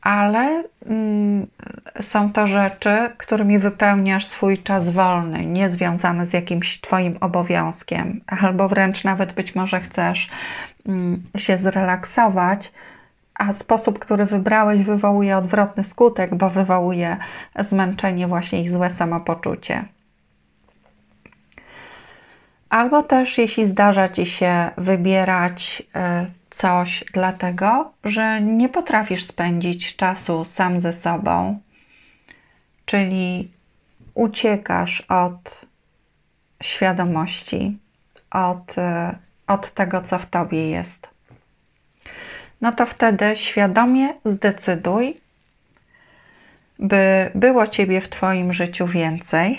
ale 0.00 0.64
mm, 0.86 1.46
są 2.00 2.32
to 2.32 2.46
rzeczy, 2.46 3.10
którymi 3.18 3.58
wypełniasz 3.58 4.26
swój 4.26 4.58
czas 4.58 4.88
wolny, 4.88 5.46
nie 5.46 5.70
związany 5.70 6.26
z 6.26 6.32
jakimś 6.32 6.80
Twoim 6.80 7.18
obowiązkiem, 7.20 8.20
albo 8.26 8.68
wręcz 8.68 9.04
nawet 9.04 9.32
być 9.32 9.54
może 9.54 9.80
chcesz 9.80 10.30
się 11.36 11.56
zrelaksować, 11.56 12.72
a 13.34 13.52
sposób, 13.52 13.98
który 13.98 14.24
wybrałeś, 14.24 14.82
wywołuje 14.82 15.36
odwrotny 15.36 15.84
skutek, 15.84 16.34
bo 16.34 16.50
wywołuje 16.50 17.16
zmęczenie 17.58 18.26
właśnie 18.26 18.62
i 18.62 18.68
złe 18.68 18.90
samopoczucie. 18.90 19.84
Albo 22.68 23.02
też, 23.02 23.38
jeśli 23.38 23.66
zdarza 23.66 24.08
ci 24.08 24.26
się 24.26 24.70
wybierać 24.76 25.82
e, 25.94 26.26
coś 26.50 27.04
dlatego, 27.12 27.92
że 28.04 28.40
nie 28.40 28.68
potrafisz 28.68 29.24
spędzić 29.24 29.96
czasu 29.96 30.44
sam 30.44 30.80
ze 30.80 30.92
sobą, 30.92 31.58
czyli 32.84 33.50
uciekasz 34.14 35.00
od 35.00 35.66
świadomości, 36.62 37.78
od, 38.30 38.78
e, 38.78 39.18
od 39.48 39.70
tego, 39.70 40.02
co 40.02 40.18
w 40.18 40.26
tobie 40.26 40.70
jest. 40.70 41.08
No 42.60 42.72
to 42.72 42.86
wtedy 42.86 43.36
świadomie 43.36 44.08
zdecyduj, 44.24 45.20
by 46.78 47.30
było 47.34 47.66
ciebie 47.66 48.00
w 48.00 48.08
Twoim 48.08 48.52
życiu 48.52 48.86
więcej 48.86 49.58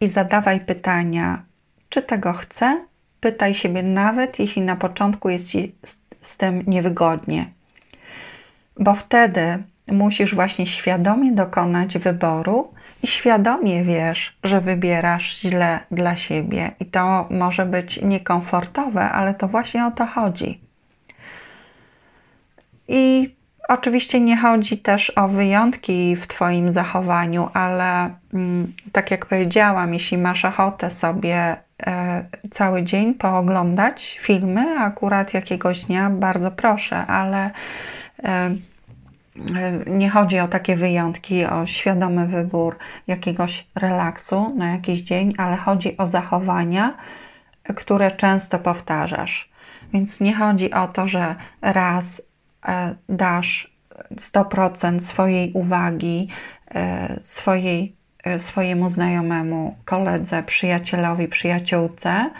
i 0.00 0.08
zadawaj 0.08 0.60
pytania 0.60 1.42
czy 1.88 2.02
tego 2.02 2.32
chcę? 2.32 2.84
Pytaj 3.20 3.54
siebie 3.54 3.82
nawet, 3.82 4.38
jeśli 4.38 4.62
na 4.62 4.76
początku 4.76 5.28
jest 5.28 5.48
ci 5.48 5.74
z, 6.22 6.36
tym 6.36 6.64
niewygodnie. 6.66 7.50
Bo 8.78 8.94
wtedy 8.94 9.62
musisz 9.86 10.34
właśnie 10.34 10.66
świadomie 10.66 11.32
dokonać 11.32 11.98
wyboru 11.98 12.74
i 13.02 13.06
świadomie 13.06 13.84
wiesz, 13.84 14.38
że 14.44 14.60
wybierasz 14.60 15.40
źle 15.40 15.80
dla 15.90 16.16
siebie. 16.16 16.70
I 16.80 16.86
to 16.86 17.28
może 17.30 17.66
być 17.66 18.02
niekomfortowe, 18.02 19.02
ale 19.02 19.34
to 19.34 19.48
właśnie 19.48 19.86
o 19.86 19.90
to 19.90 20.06
chodzi. 20.06 20.60
I 22.88 23.34
oczywiście 23.68 24.20
nie 24.20 24.36
chodzi 24.36 24.78
też 24.78 25.10
o 25.10 25.28
wyjątki 25.28 26.16
w 26.16 26.26
Twoim 26.26 26.72
zachowaniu, 26.72 27.48
ale 27.54 28.10
mm, 28.34 28.72
tak 28.92 29.10
jak 29.10 29.26
powiedziałam, 29.26 29.94
jeśli 29.94 30.18
masz 30.18 30.44
ochotę 30.44 30.90
sobie 30.90 31.56
E, 31.86 32.24
cały 32.50 32.82
dzień 32.82 33.14
pooglądać 33.14 34.18
filmy, 34.22 34.78
akurat 34.78 35.34
jakiegoś 35.34 35.84
dnia 35.84 36.10
bardzo 36.10 36.50
proszę, 36.50 37.06
ale 37.06 37.50
nie 39.86 40.10
chodzi 40.10 40.40
o 40.40 40.48
takie 40.48 40.76
wyjątki, 40.76 41.44
o 41.44 41.66
świadomy 41.66 42.26
wybór 42.26 42.76
jakiegoś 43.06 43.66
relaksu 43.74 44.54
na 44.56 44.70
jakiś 44.70 45.00
dzień, 45.00 45.34
ale 45.38 45.56
chodzi 45.56 45.96
o 45.96 46.06
zachowania, 46.06 46.96
które 47.76 48.10
często 48.10 48.58
powtarzasz. 48.58 49.50
Więc 49.92 50.20
nie 50.20 50.34
chodzi 50.34 50.72
o 50.72 50.88
to, 50.88 51.06
że 51.06 51.34
raz 51.62 52.22
dasz 53.08 53.72
100% 54.16 55.00
swojej 55.00 55.52
uwagi, 55.52 56.28
swojej 57.22 58.00
Y, 58.26 58.40
swojemu 58.40 58.88
znajomemu, 58.88 59.76
koledze, 59.84 60.42
przyjacielowi, 60.42 61.28
przyjaciółce 61.28 62.30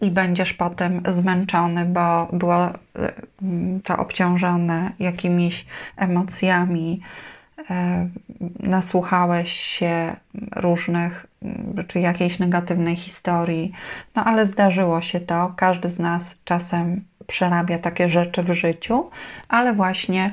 i 0.00 0.10
będziesz 0.10 0.54
potem 0.54 1.02
zmęczony, 1.08 1.84
bo 1.84 2.28
było 2.32 2.68
y, 2.68 2.72
to 3.84 3.96
obciążone 3.96 4.92
jakimiś 4.98 5.66
emocjami, 5.96 7.00
y, 7.58 7.64
nasłuchałeś 8.68 9.52
się 9.52 10.16
różnych 10.56 11.26
czy 11.86 12.00
jakiejś 12.00 12.38
negatywnej 12.38 12.96
historii, 12.96 13.72
no 14.16 14.24
ale 14.24 14.46
zdarzyło 14.46 15.02
się 15.02 15.20
to. 15.20 15.52
Każdy 15.56 15.90
z 15.90 15.98
nas 15.98 16.36
czasem 16.44 17.04
przerabia 17.26 17.78
takie 17.78 18.08
rzeczy 18.08 18.42
w 18.42 18.52
życiu, 18.52 19.10
ale 19.48 19.72
właśnie 19.72 20.32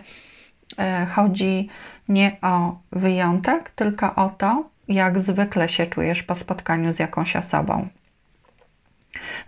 chodzi 1.16 1.70
nie 2.10 2.38
o 2.42 2.76
wyjątek, 2.92 3.72
tylko 3.72 4.16
o 4.16 4.30
to, 4.30 4.64
jak 4.88 5.20
zwykle 5.20 5.70
się 5.70 5.86
czujesz 5.86 6.24
po 6.24 6.36
spotkaniu 6.36 6.94
z 6.94 7.00
jakąś 7.00 7.36
osobą. 7.36 7.88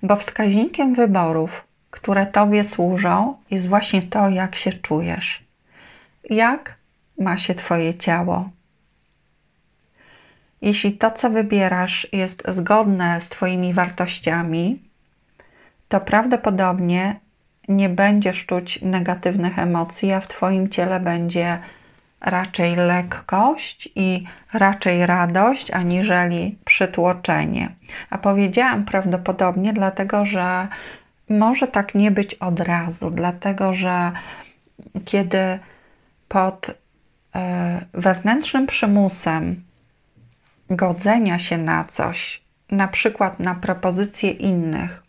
Bo 0.04 0.16
wskaźnikiem 0.16 0.96
wyborów 0.96 1.70
które 1.92 2.26
Tobie 2.26 2.64
służą, 2.64 3.36
jest 3.52 3.68
właśnie 3.68 4.02
to, 4.02 4.30
jak 4.30 4.56
się 4.56 4.74
czujesz. 4.74 5.44
Jak 6.30 6.76
ma 7.20 7.38
się 7.38 7.56
Twoje 7.56 7.94
ciało? 7.94 8.50
Jeśli 10.62 10.98
to, 10.98 11.12
co 11.12 11.30
wybierasz, 11.30 12.08
jest 12.12 12.44
zgodne 12.48 13.22
z 13.22 13.30
Twoimi 13.30 13.74
wartościami, 13.74 14.80
to 15.90 16.00
prawdopodobnie 16.00 17.20
nie 17.68 17.90
będziesz 17.90 18.46
czuć 18.46 18.82
negatywnych 18.82 19.60
emocji, 19.60 20.14
a 20.14 20.22
w 20.22 20.28
Twoim 20.28 20.70
ciele 20.70 21.00
będzie 21.00 21.60
raczej 22.22 22.76
lekkość 22.76 23.90
i 23.96 24.24
raczej 24.54 25.06
radość, 25.06 25.72
aniżeli 25.72 26.58
przytłoczenie. 26.66 27.70
A 28.10 28.18
powiedziałam 28.18 28.86
prawdopodobnie, 28.86 29.74
dlatego 29.74 30.26
że 30.26 30.68
może 31.30 31.68
tak 31.68 31.96
nie 31.96 32.12
być 32.12 32.36
od 32.36 32.60
razu, 32.60 33.12
dlatego 33.12 33.74
że 33.74 34.12
kiedy 35.06 35.60
pod 36.28 36.72
e, 37.36 37.86
wewnętrznym 37.94 38.68
przymusem 38.68 39.64
godzenia 40.70 41.40
się 41.40 41.58
na 41.58 41.84
coś, 41.84 42.42
na 42.72 42.88
przykład 42.88 43.40
na 43.40 43.56
propozycje 43.56 44.32
innych, 44.32 45.04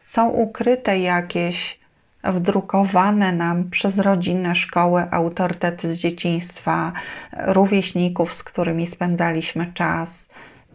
są 0.00 0.28
ukryte 0.28 0.98
jakieś 0.98 1.83
wdrukowane 2.24 3.32
nam 3.32 3.70
przez 3.70 3.98
rodzinę, 3.98 4.54
szkoły, 4.54 5.06
autorytety 5.10 5.94
z 5.94 5.98
dzieciństwa, 5.98 6.92
rówieśników, 7.32 8.34
z 8.34 8.42
którymi 8.42 8.86
spędzaliśmy 8.86 9.72
czas 9.74 10.28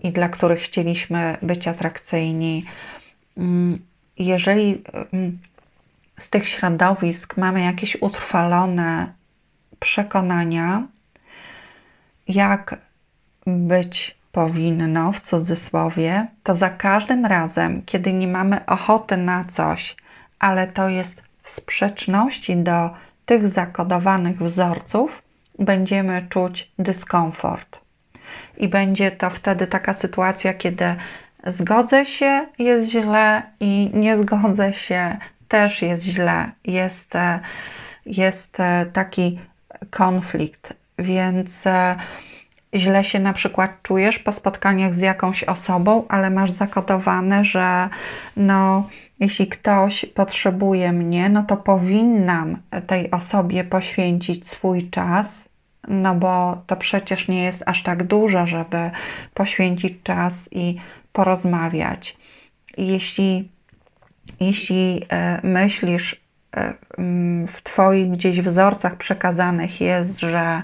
i 0.03 0.11
dla 0.11 0.29
których 0.29 0.59
chcieliśmy 0.59 1.37
być 1.41 1.67
atrakcyjni. 1.67 2.65
Mm, 3.37 3.79
jeżeli 4.17 4.83
mm, 5.13 5.39
z 6.19 6.29
tych 6.29 6.47
środowisk 6.47 7.37
mamy 7.37 7.61
jakieś 7.61 8.01
utrwalone 8.01 9.13
przekonania, 9.79 10.87
jak 12.27 12.77
być 13.45 14.19
powinno 14.31 15.11
w 15.11 15.19
cudzysłowie, 15.19 16.27
to 16.43 16.55
za 16.55 16.69
każdym 16.69 17.25
razem, 17.25 17.81
kiedy 17.85 18.13
nie 18.13 18.27
mamy 18.27 18.65
ochoty 18.65 19.17
na 19.17 19.43
coś, 19.43 19.95
ale 20.39 20.67
to 20.67 20.89
jest 20.89 21.28
sprzeczności 21.49 22.57
do 22.57 22.89
tych 23.25 23.47
zakodowanych 23.47 24.43
wzorców, 24.43 25.21
będziemy 25.59 26.27
czuć 26.29 26.71
dyskomfort. 26.79 27.79
I 28.57 28.67
będzie 28.67 29.11
to 29.11 29.29
wtedy 29.29 29.67
taka 29.67 29.93
sytuacja, 29.93 30.53
kiedy 30.53 30.95
zgodzę 31.47 32.05
się, 32.05 32.45
jest 32.59 32.89
źle, 32.89 33.41
i 33.59 33.91
nie 33.93 34.17
zgodzę 34.17 34.73
się, 34.73 35.17
też 35.47 35.81
jest 35.81 36.03
źle. 36.03 36.51
Jest, 36.65 37.15
e, 37.15 37.39
jest 38.05 38.59
e, 38.59 38.85
taki 38.93 39.39
konflikt, 39.89 40.73
więc 40.99 41.67
e, 41.67 41.95
źle 42.73 43.03
się 43.03 43.19
na 43.19 43.33
przykład 43.33 43.71
czujesz 43.83 44.19
po 44.19 44.31
spotkaniach 44.31 44.95
z 44.95 44.99
jakąś 44.99 45.43
osobą, 45.43 46.03
ale 46.09 46.29
masz 46.29 46.51
zakodowane, 46.51 47.43
że 47.45 47.89
no, 48.37 48.87
jeśli 49.19 49.47
ktoś 49.47 50.05
potrzebuje 50.05 50.93
mnie, 50.93 51.29
no 51.29 51.43
to 51.43 51.57
powinnam 51.57 52.57
tej 52.87 53.11
osobie 53.11 53.63
poświęcić 53.63 54.47
swój 54.47 54.89
czas, 54.89 55.49
no 55.87 56.15
bo 56.15 56.61
to 56.67 56.75
przecież 56.75 57.27
nie 57.27 57.43
jest 57.43 57.63
aż 57.65 57.83
tak 57.83 58.03
dużo, 58.03 58.47
żeby 58.47 58.91
poświęcić 59.33 59.93
czas 60.03 60.49
i 60.51 60.75
porozmawiać. 61.13 62.17
Jeśli, 62.77 63.49
jeśli 64.39 65.05
e, 65.09 65.39
myślisz, 65.43 66.21
e, 66.55 66.73
w 67.47 67.61
Twoich 67.63 68.11
gdzieś 68.11 68.41
wzorcach 68.41 68.95
przekazanych 68.95 69.81
jest, 69.81 70.19
że 70.19 70.61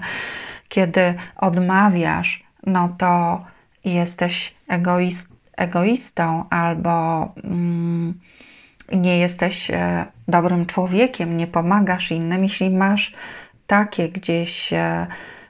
kiedy 0.68 1.14
odmawiasz, 1.36 2.44
no 2.66 2.88
to 2.98 3.44
jesteś 3.84 4.54
egoist, 4.68 5.28
egoistą 5.56 6.44
albo 6.50 7.28
mm, 7.44 8.20
nie 8.92 9.18
jesteś 9.18 9.70
e, 9.70 10.06
dobrym 10.28 10.66
człowiekiem, 10.66 11.36
nie 11.36 11.46
pomagasz 11.46 12.10
innym, 12.10 12.42
jeśli 12.42 12.70
masz 12.70 13.14
takie 13.66 14.08
gdzieś 14.08 14.72
e, 14.72 15.06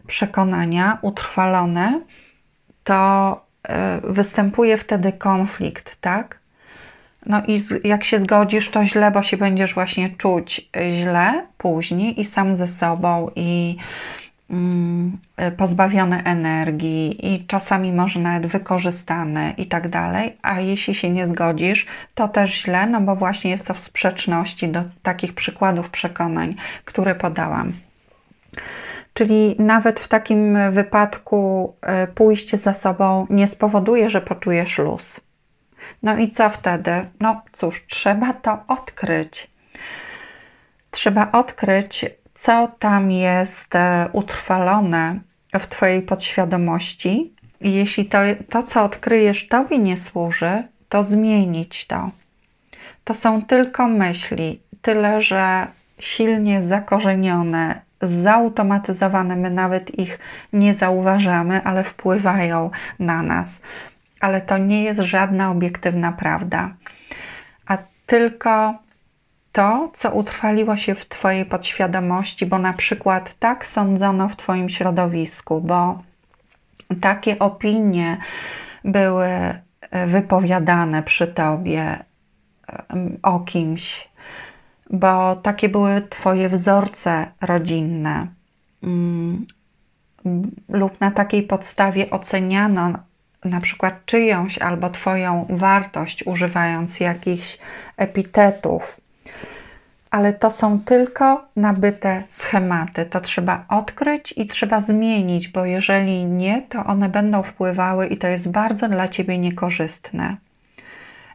przekonania 0.07 0.99
utrwalone, 1.03 2.01
to 2.85 3.41
e, 3.63 4.01
występuje 4.05 4.77
wtedy 4.77 5.13
konflikt, 5.13 5.97
tak? 6.01 6.39
No 7.27 7.43
i 7.47 7.63
jak 7.85 8.05
się 8.05 8.19
zgodzisz, 8.19 8.71
to 8.71 8.85
źle, 8.85 9.11
bo 9.11 9.23
się 9.23 9.37
będziesz 9.37 9.75
właśnie 9.75 10.11
czuć 10.11 10.71
źle 10.91 11.47
później 11.59 12.21
i 12.21 12.25
sam 12.25 12.57
ze 12.57 12.69
sobą, 12.69 13.31
i 13.37 13.77
Mm, 14.51 15.19
pozbawione 15.57 16.23
energii 16.25 17.35
i 17.35 17.47
czasami 17.47 17.93
może 17.93 18.21
nawet 18.21 18.47
wykorzystane 18.47 19.55
i 19.57 19.67
tak 19.67 19.89
dalej, 19.89 20.37
a 20.43 20.61
jeśli 20.61 20.95
się 20.95 21.11
nie 21.11 21.27
zgodzisz, 21.27 21.87
to 22.15 22.29
też 22.29 22.63
źle, 22.63 22.87
no 22.87 23.01
bo 23.01 23.17
właśnie 23.17 23.51
jest 23.51 23.67
to 23.67 23.75
w 23.75 23.79
sprzeczności 23.79 24.69
do 24.69 24.83
takich 25.03 25.35
przykładów 25.35 25.91
przekonań, 25.91 26.55
które 26.85 27.15
podałam. 27.15 27.73
Czyli 29.15 29.57
nawet 29.59 30.01
w 30.01 30.09
takim 30.09 30.73
wypadku 30.73 31.75
e, 31.83 32.07
pójście 32.07 32.57
za 32.57 32.75
sobą 32.75 33.27
nie 33.31 33.47
spowoduje, 33.47 34.11
że 34.11 34.21
poczujesz 34.21 34.79
luz. 34.79 35.21
No 36.03 36.17
i 36.17 36.31
co 36.31 36.51
wtedy? 36.51 37.07
No 37.21 37.43
cóż, 37.53 37.87
trzeba 37.87 38.33
to 38.33 38.59
odkryć. 38.69 39.51
Trzeba 40.91 41.33
odkryć, 41.33 42.05
co 42.37 42.69
tam 42.79 43.11
jest 43.11 43.75
e, 43.75 44.09
utrwalone 44.13 45.21
w 45.61 45.67
Twojej 45.67 46.03
podświadomości. 46.03 47.35
I 47.61 47.73
jeśli 47.73 48.07
to, 48.07 48.19
to, 48.51 48.63
co 48.63 48.85
odkryjesz, 48.85 49.49
Tobie 49.49 49.79
nie 49.79 49.97
służy, 49.97 50.63
to 50.89 51.05
zmienić 51.05 51.87
to. 51.87 52.11
To 53.05 53.15
są 53.15 53.43
tylko 53.43 53.89
myśli, 53.89 54.61
tyle 54.83 55.23
że 55.23 55.67
silnie 55.99 56.63
zakorzenione, 56.63 57.81
zautomatyzowane, 58.03 59.37
my 59.37 59.51
nawet 59.51 59.99
ich 59.99 60.19
nie 60.53 60.75
zauważamy, 60.75 61.63
ale 61.65 61.85
wpływają 61.85 62.71
na 62.99 63.23
nas. 63.23 63.61
Ale 64.21 64.41
to 64.41 64.59
nie 64.59 64.85
jest 64.85 65.01
żadna 65.01 65.51
obiektywna 65.51 66.13
prawda, 66.13 66.75
a 67.67 67.79
tylko 68.07 68.86
to, 69.57 69.91
co 69.95 70.11
utrwaliło 70.11 70.77
się 70.77 70.95
w 70.95 71.09
Twojej 71.09 71.45
podświadomości, 71.45 72.47
bo 72.47 72.59
na 72.59 72.73
przykład 72.73 73.39
tak 73.39 73.67
sądzono 73.67 74.29
w 74.29 74.37
Twoim 74.37 74.69
środowisku, 74.69 75.61
bo 75.61 76.03
takie 77.01 77.39
opinie 77.39 78.19
były 78.85 79.27
e, 79.27 79.61
wypowiadane 80.07 81.03
przy 81.03 81.27
Tobie 81.27 81.99
o 83.23 83.41
kimś, 83.41 84.09
bo 84.91 85.37
takie 85.37 85.69
były 85.69 86.03
Twoje 86.09 86.49
wzorce 86.49 87.27
rodzinne, 87.41 88.27
mm, 88.83 89.47
lub 90.69 91.01
na 91.01 91.11
takiej 91.11 91.43
podstawie 91.43 92.11
oceniano 92.11 92.93
na 93.45 93.61
przykład 93.61 94.07
czyjąś 94.07 94.59
albo 94.59 94.91
Twoją 94.91 95.47
wartość, 95.51 96.27
używając 96.27 97.01
jakichś 97.01 97.59
epitetów 97.97 99.06
ale 100.11 100.33
to 100.33 100.51
są 100.51 100.81
tylko 100.81 101.45
nabyte 101.57 102.23
schematy. 102.29 103.07
To 103.07 103.21
trzeba 103.21 103.65
odkryć 103.69 104.35
i 104.37 104.47
trzeba 104.47 104.81
zmienić, 104.81 105.49
bo 105.49 105.65
jeżeli 105.65 106.25
nie, 106.25 106.63
to 106.63 106.85
one 106.85 107.09
będą 107.09 107.43
wpływały 107.43 108.07
i 108.07 108.17
to 108.17 108.27
jest 108.27 108.51
bardzo 108.51 108.89
dla 108.89 109.09
ciebie 109.09 109.39
niekorzystne. 109.39 110.37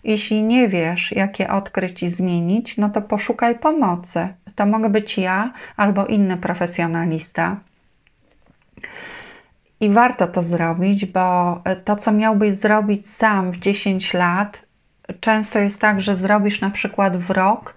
Jeśli 0.03 0.43
nie 0.43 0.67
wiesz, 0.67 1.11
jakie 1.11 1.49
odkryć 1.49 2.03
i 2.03 2.09
zmienić, 2.09 2.77
no 2.77 2.89
to 2.89 3.01
poszukaj 3.01 3.59
pomocy. 3.59 4.27
To 4.55 4.65
mogę 4.65 4.89
być 4.89 5.17
ja 5.17 5.53
albo 5.77 6.05
inny 6.05 6.37
profesjonalista. 6.37 7.57
I 9.79 9.89
warto 9.89 10.27
to 10.27 10.41
zrobić, 10.41 11.05
bo 11.05 11.61
to, 11.85 11.95
co 11.95 12.11
miałbyś 12.11 12.53
zrobić 12.53 13.09
sam 13.09 13.51
w 13.51 13.57
10 13.57 14.13
lat, 14.13 14.57
często 15.19 15.59
jest 15.59 15.79
tak, 15.79 16.01
że 16.01 16.15
zrobisz 16.15 16.61
na 16.61 16.69
przykład 16.69 17.17
w 17.17 17.29
rok, 17.29 17.75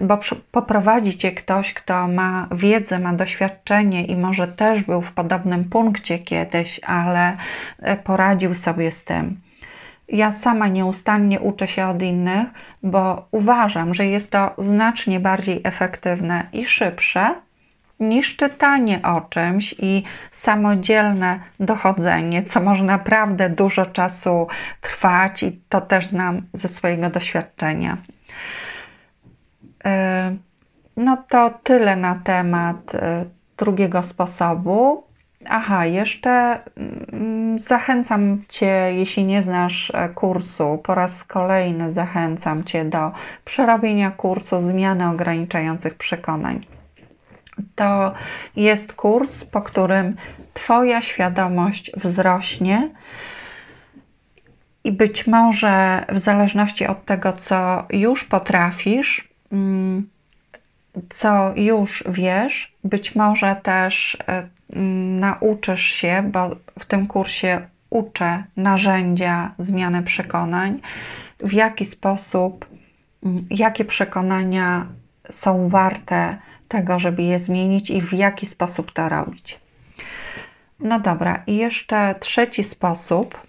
bo 0.00 0.18
poprowadzi 0.50 1.18
cię 1.18 1.32
ktoś, 1.32 1.74
kto 1.74 2.08
ma 2.08 2.48
wiedzę, 2.52 2.98
ma 2.98 3.12
doświadczenie 3.12 4.04
i 4.04 4.16
może 4.16 4.48
też 4.48 4.82
był 4.82 5.02
w 5.02 5.12
podobnym 5.12 5.64
punkcie 5.64 6.18
kiedyś, 6.18 6.80
ale 6.86 7.36
e, 7.78 7.96
poradził 7.96 8.54
sobie 8.54 8.90
z 8.90 9.04
tym. 9.04 9.40
Ja 10.08 10.32
sama 10.32 10.68
nieustannie 10.68 11.40
uczę 11.40 11.68
się 11.68 11.86
od 11.86 12.02
innych, 12.02 12.46
bo 12.82 13.28
uważam, 13.30 13.94
że 13.94 14.06
jest 14.06 14.30
to 14.30 14.54
znacznie 14.58 15.20
bardziej 15.20 15.60
efektywne 15.64 16.46
i 16.52 16.66
szybsze 16.66 17.34
niż 18.00 18.36
czytanie 18.36 19.02
o 19.02 19.20
czymś 19.20 19.74
i 19.78 20.02
samodzielne 20.32 21.40
dochodzenie, 21.60 22.42
co 22.42 22.60
może 22.60 22.84
naprawdę 22.84 23.50
dużo 23.50 23.86
czasu 23.86 24.46
trwać, 24.80 25.42
i 25.42 25.60
to 25.68 25.80
też 25.80 26.06
znam 26.06 26.42
ze 26.52 26.68
swojego 26.68 27.10
doświadczenia. 27.10 27.96
No 30.96 31.16
to 31.28 31.50
tyle 31.62 31.96
na 31.96 32.14
temat 32.24 32.92
drugiego 33.56 34.02
sposobu. 34.02 35.06
Aha, 35.48 35.86
jeszcze 35.86 36.60
mm, 37.12 37.58
zachęcam 37.58 38.42
Cię, 38.48 38.92
jeśli 38.94 39.24
nie 39.24 39.42
znasz 39.42 39.92
e, 39.94 40.08
kursu, 40.08 40.80
po 40.82 40.94
raz 40.94 41.24
kolejny 41.24 41.92
zachęcam 41.92 42.64
Cię 42.64 42.84
do 42.84 43.12
przerobienia 43.44 44.10
kursu 44.10 44.60
zmiany 44.60 45.08
ograniczających 45.08 45.94
przekonań. 45.94 46.66
To 47.74 48.12
jest 48.56 48.92
kurs, 48.92 49.44
po 49.44 49.62
którym 49.62 50.16
Twoja 50.54 51.00
świadomość 51.00 51.92
wzrośnie 51.96 52.90
i 54.84 54.92
być 54.92 55.26
może 55.26 56.04
w 56.08 56.18
zależności 56.18 56.86
od 56.86 57.04
tego, 57.04 57.32
co 57.32 57.84
już 57.90 58.24
potrafisz, 58.24 59.28
co 61.08 61.52
już 61.56 62.04
wiesz, 62.08 62.72
być 62.84 63.14
może 63.14 63.56
też 63.62 64.16
e, 64.28 64.48
nauczysz 65.20 65.82
się, 65.82 66.30
bo 66.32 66.56
w 66.78 66.84
tym 66.86 67.06
kursie 67.06 67.66
uczę 67.90 68.44
narzędzia 68.56 69.54
zmiany 69.58 70.02
przekonań, 70.02 70.80
w 71.38 71.52
jaki 71.52 71.84
sposób, 71.84 72.66
jakie 73.50 73.84
przekonania 73.84 74.86
są 75.30 75.68
warte 75.68 76.36
tego, 76.68 76.98
żeby 76.98 77.22
je 77.22 77.38
zmienić 77.38 77.90
i 77.90 78.02
w 78.02 78.12
jaki 78.12 78.46
sposób 78.46 78.92
to 78.92 79.08
robić. 79.08 79.60
No 80.80 81.00
dobra, 81.00 81.42
i 81.46 81.56
jeszcze 81.56 82.14
trzeci 82.20 82.64
sposób. 82.64 83.40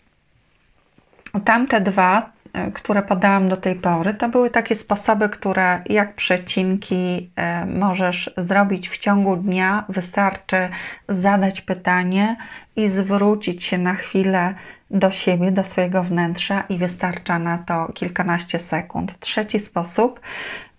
Tamte 1.45 1.81
dwa 1.81 2.31
które 2.73 3.01
podałam 3.01 3.49
do 3.49 3.57
tej 3.57 3.75
pory, 3.75 4.13
to 4.13 4.29
były 4.29 4.49
takie 4.49 4.75
sposoby, 4.75 5.29
które 5.29 5.81
jak 5.85 6.15
przecinki 6.15 7.29
e, 7.35 7.65
możesz 7.65 8.31
zrobić 8.37 8.89
w 8.89 8.97
ciągu 8.97 9.37
dnia. 9.37 9.85
Wystarczy 9.89 10.69
zadać 11.09 11.61
pytanie 11.61 12.37
i 12.75 12.89
zwrócić 12.89 13.63
się 13.63 13.77
na 13.77 13.93
chwilę 13.93 14.55
do 14.91 15.11
siebie, 15.11 15.51
do 15.51 15.63
swojego 15.63 16.03
wnętrza, 16.03 16.63
i 16.69 16.77
wystarcza 16.77 17.39
na 17.39 17.57
to 17.57 17.91
kilkanaście 17.93 18.59
sekund. 18.59 19.19
Trzeci 19.19 19.59
sposób 19.59 20.19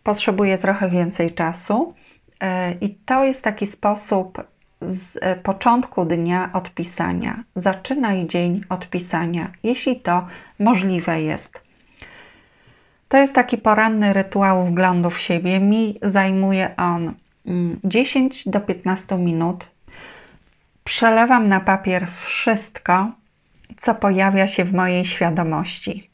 potrzebuje 0.02 0.58
trochę 0.58 0.88
więcej 0.88 1.30
czasu, 1.34 1.94
e, 2.40 2.72
i 2.72 2.94
to 2.94 3.24
jest 3.24 3.44
taki 3.44 3.66
sposób 3.66 4.42
z 4.80 5.18
początku 5.42 6.04
dnia 6.04 6.50
od 6.52 6.70
pisania. 6.70 7.44
Zaczynaj 7.56 8.26
dzień 8.26 8.64
od 8.68 8.90
pisania, 8.90 9.52
jeśli 9.62 10.00
to 10.00 10.26
możliwe 10.58 11.22
jest. 11.22 11.62
To 13.08 13.16
jest 13.16 13.34
taki 13.34 13.58
poranny 13.58 14.12
rytuał 14.12 14.66
wglądu 14.66 15.10
w 15.10 15.20
siebie. 15.20 15.60
Mi 15.60 15.98
zajmuje 16.02 16.76
on 16.76 17.14
10 17.84 18.46
mm, 18.46 18.52
do 18.52 18.60
15 18.66 19.18
minut. 19.18 19.64
Przelewam 20.84 21.48
na 21.48 21.60
papier 21.60 22.06
wszystko, 22.12 23.10
co 23.76 23.94
pojawia 23.94 24.46
się 24.46 24.64
w 24.64 24.74
mojej 24.74 25.04
świadomości. 25.04 26.10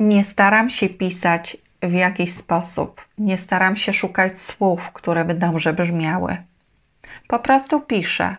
Nie 0.00 0.24
staram 0.24 0.70
się 0.70 0.88
pisać 0.88 1.56
w 1.82 1.92
jakiś 1.92 2.34
sposób, 2.34 3.00
nie 3.18 3.38
staram 3.38 3.76
się 3.76 3.92
szukać 3.92 4.38
słów, 4.40 4.80
które 4.92 5.24
by 5.24 5.34
dobrze 5.34 5.72
brzmiały. 5.72 6.36
Po 7.32 7.38
prostu 7.38 7.80
piszę. 7.80 8.36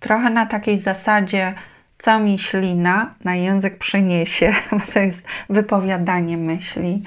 Trochę 0.00 0.30
na 0.30 0.46
takiej 0.46 0.78
zasadzie 0.78 1.54
co 1.98 2.18
mi 2.20 2.38
ślina 2.38 3.14
na 3.24 3.34
język 3.34 3.78
przyniesie, 3.78 4.54
bo 4.72 4.92
to 4.92 4.98
jest 4.98 5.24
wypowiadanie 5.50 6.36
myśli, 6.36 7.02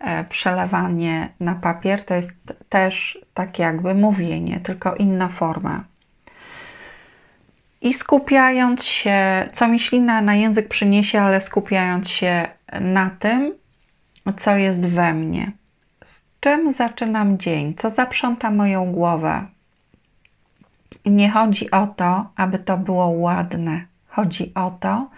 e, 0.00 0.24
przelewanie 0.24 1.28
na 1.40 1.54
papier, 1.54 2.04
to 2.04 2.14
jest 2.14 2.32
też 2.68 3.18
tak 3.34 3.58
jakby 3.58 3.94
mówienie, 3.94 4.60
tylko 4.60 4.94
inna 4.94 5.28
forma. 5.28 5.84
I 7.80 7.94
skupiając 7.94 8.84
się, 8.84 9.48
co 9.52 9.68
mi 9.68 9.80
ślina 9.80 10.20
na 10.20 10.34
język 10.34 10.68
przyniesie, 10.68 11.20
ale 11.20 11.40
skupiając 11.40 12.10
się 12.10 12.48
na 12.80 13.10
tym, 13.18 13.54
co 14.36 14.56
jest 14.56 14.86
we 14.86 15.14
mnie. 15.14 15.52
Z 16.04 16.22
czym 16.40 16.72
zaczynam 16.72 17.38
dzień? 17.38 17.74
Co 17.74 17.90
zaprząta 17.90 18.50
moją 18.50 18.92
głowę? 18.92 19.53
Nie 21.06 21.30
chodzi 21.30 21.70
o 21.70 21.86
to, 21.86 22.30
aby 22.36 22.58
to 22.58 22.76
było 22.76 23.08
ładne, 23.08 23.86
Chodzi 24.14 24.52
o 24.54 24.70
to, 24.80 25.10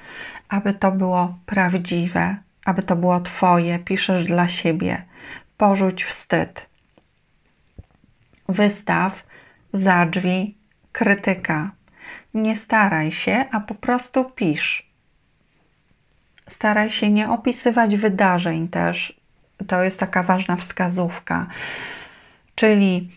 aby 0.48 0.74
to 0.74 0.92
było 0.92 1.38
prawdziwe, 1.46 2.36
aby 2.64 2.82
to 2.82 2.96
było 2.96 3.20
Twoje, 3.20 3.78
piszesz 3.78 4.24
dla 4.24 4.48
siebie. 4.48 5.02
Porzuć 5.56 6.04
wstyd. 6.04 6.66
Wystaw 8.48 9.24
za 9.72 10.06
drzwi 10.06 10.54
krytyka. 10.92 11.70
Nie 12.34 12.56
staraj 12.56 13.12
się, 13.12 13.44
a 13.52 13.60
po 13.60 13.74
prostu 13.74 14.24
pisz. 14.24 14.90
Staraj 16.48 16.90
się 16.90 17.10
nie 17.10 17.30
opisywać 17.30 17.96
wydarzeń 17.96 18.68
też. 18.68 19.20
To 19.66 19.82
jest 19.82 20.00
taka 20.00 20.22
ważna 20.22 20.56
wskazówka. 20.56 21.46
Czyli 22.54 23.10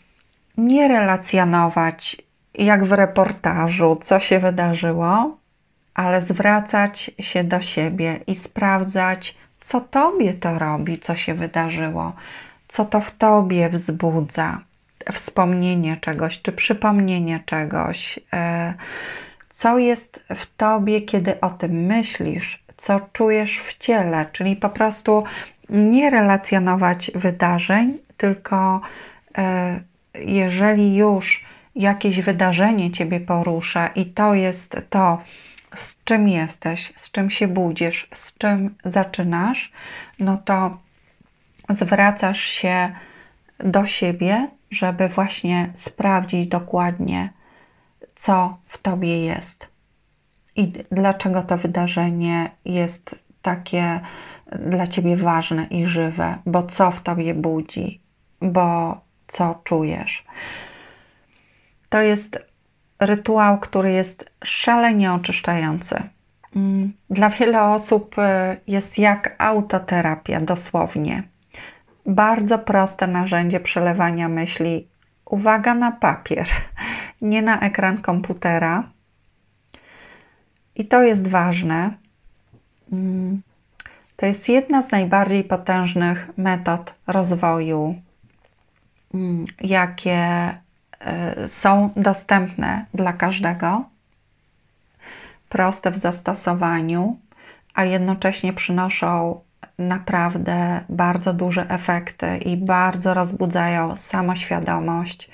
nie 0.58 0.88
relacjonować 0.88 2.29
jak 2.53 2.85
w 2.85 2.91
reportażu, 2.91 3.97
co 4.01 4.19
się 4.19 4.39
wydarzyło, 4.39 5.38
ale 5.93 6.21
zwracać 6.21 7.12
się 7.19 7.43
do 7.43 7.62
siebie 7.62 8.19
i 8.27 8.35
sprawdzać, 8.35 9.38
co 9.59 9.81
tobie 9.81 10.33
to 10.33 10.59
robi, 10.59 10.99
co 10.99 11.15
się 11.15 11.33
wydarzyło, 11.33 12.13
co 12.67 12.85
to 12.85 13.01
w 13.01 13.12
tobie 13.12 13.69
wzbudza. 13.69 14.59
Wspomnienie 15.13 15.97
czegoś 15.97 16.41
czy 16.41 16.51
przypomnienie 16.51 17.43
czegoś, 17.45 18.19
e, 18.33 18.73
co 19.49 19.77
jest 19.77 20.23
w 20.35 20.55
tobie, 20.57 21.01
kiedy 21.01 21.41
o 21.41 21.49
tym 21.49 21.71
myślisz, 21.71 22.63
co 22.77 22.99
czujesz 23.13 23.59
w 23.59 23.77
ciele, 23.77 24.25
czyli 24.33 24.55
po 24.55 24.69
prostu 24.69 25.23
nie 25.69 26.09
relacjonować 26.09 27.12
wydarzeń, 27.15 27.97
tylko 28.17 28.81
e, 29.38 29.79
jeżeli 30.15 30.95
już 30.95 31.48
jakieś 31.80 32.22
wydarzenie 32.22 32.92
ciebie 32.92 33.20
porusza 33.20 33.88
i 33.88 34.06
to 34.06 34.34
jest 34.34 34.78
to, 34.89 35.22
z 35.76 36.04
czym 36.04 36.28
jesteś, 36.28 36.94
z 36.96 37.12
czym 37.12 37.30
się 37.30 37.48
budzisz, 37.48 38.08
z 38.13 38.38
czym 38.38 38.76
zaczynasz, 38.86 39.72
no 40.20 40.38
to 40.38 40.78
zwracasz 41.70 42.42
się 42.42 42.96
do 43.60 43.86
siebie, 43.86 44.48
żeby 44.72 45.08
właśnie 45.08 45.70
sprawdzić 45.74 46.48
dokładnie, 46.48 47.34
co 48.15 48.58
w 48.68 48.78
tobie 48.78 49.26
jest 49.26 49.70
i 50.60 50.74
dlaczego 50.92 51.42
to 51.42 51.58
wydarzenie 51.58 52.52
jest 52.65 53.15
takie 53.42 54.00
dla 54.65 54.88
ciebie 54.88 55.18
ważne 55.18 55.65
i 55.65 55.88
żywe, 55.88 56.38
bo 56.46 56.63
co 56.63 56.92
w 56.92 57.02
tobie 57.02 57.34
budzi, 57.34 58.02
bo 58.42 59.02
co 59.28 59.62
czujesz. 59.63 60.26
To 61.89 62.02
jest 62.02 62.39
rytuał, 62.99 63.60
który 63.60 63.91
jest 63.91 64.32
szalenie 64.43 65.13
oczyszczający. 65.13 66.04
Mm, 66.56 66.93
dla 67.10 67.30
wielu 67.30 67.60
osób 67.60 68.15
y, 68.17 68.21
jest 68.67 68.97
jak 68.97 69.36
autoterapia, 69.38 70.39
dosłownie. 70.39 71.23
Bardzo 72.06 72.60
proste 72.60 73.08
narzędzie 73.08 73.60
przelewania 73.60 74.30
myśli. 74.30 74.88
Uwaga 75.25 75.75
na 75.75 75.91
papier, 75.91 76.47
nie 77.21 77.41
na 77.41 77.60
ekran 77.60 78.02
komputera. 78.02 78.89
I 80.75 80.86
to 80.86 81.04
jest 81.04 81.28
ważne. 81.28 81.93
Mm, 82.91 83.41
to 84.15 84.25
jest 84.25 84.49
jedna 84.49 84.84
z 84.84 84.91
najbardziej 84.91 85.43
potężnych 85.43 86.29
metod 86.37 86.94
rozwoju, 87.08 87.96
mm, 89.13 89.46
jakie 89.62 90.54
są 91.47 91.89
dostępne 91.95 92.85
dla 92.93 93.13
każdego, 93.13 93.83
proste 95.50 95.91
w 95.91 95.97
zastosowaniu, 95.97 97.19
a 97.73 97.83
jednocześnie 97.83 98.54
przynoszą 98.54 99.41
naprawdę 99.77 100.83
bardzo 100.89 101.33
duże 101.33 101.69
efekty 101.69 102.37
i 102.37 102.58
bardzo 102.58 103.13
rozbudzają 103.13 103.95
samoświadomość. 103.95 105.29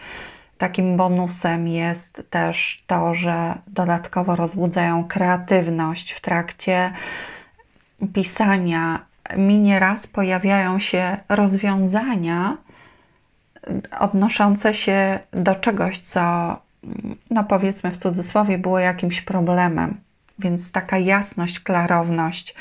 Takim 0.57 0.97
bonusem 0.97 1.67
jest 1.67 2.23
też 2.29 2.83
to, 2.87 3.13
że 3.13 3.57
dodatkowo 3.67 4.35
rozbudzają 4.35 5.03
kreatywność 5.07 6.11
w 6.11 6.21
trakcie 6.21 6.91
pisania. 8.13 8.99
Mi 9.37 9.59
nieraz 9.59 10.07
pojawiają 10.07 10.79
się 10.79 11.17
rozwiązania, 11.29 12.57
odnoszące 13.99 14.73
się 14.73 15.19
do 15.31 15.55
czegoś, 15.55 15.99
co, 15.99 16.55
no 17.29 17.43
powiedzmy 17.43 17.91
w 17.91 17.97
cudzysłowie, 17.97 18.57
było 18.57 18.79
jakimś 18.79 19.21
problemem. 19.21 19.97
Więc 20.39 20.71
taka 20.71 20.97
jasność, 20.97 21.59
klarowność 21.59 22.55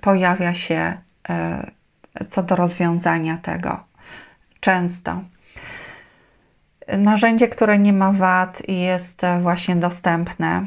pojawia 0.00 0.54
się 0.54 0.98
e, 1.28 1.70
co 2.26 2.42
do 2.42 2.56
rozwiązania 2.56 3.38
tego. 3.42 3.80
często. 4.60 5.20
Narzędzie, 6.98 7.48
które 7.48 7.78
nie 7.78 7.92
ma 7.92 8.12
wad 8.12 8.62
i 8.68 8.80
jest 8.80 9.22
właśnie 9.42 9.76
dostępne. 9.76 10.66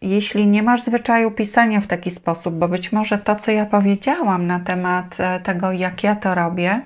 Jeśli 0.00 0.46
nie 0.46 0.62
masz 0.62 0.82
zwyczaju 0.82 1.30
pisania 1.30 1.80
w 1.80 1.86
taki 1.86 2.10
sposób, 2.10 2.54
bo 2.54 2.68
być 2.68 2.92
może 2.92 3.18
to, 3.18 3.36
co 3.36 3.50
ja 3.50 3.66
powiedziałam 3.66 4.46
na 4.46 4.60
temat 4.60 5.14
e, 5.18 5.40
tego, 5.40 5.72
jak 5.72 6.02
ja 6.02 6.16
to 6.16 6.34
robię, 6.34 6.82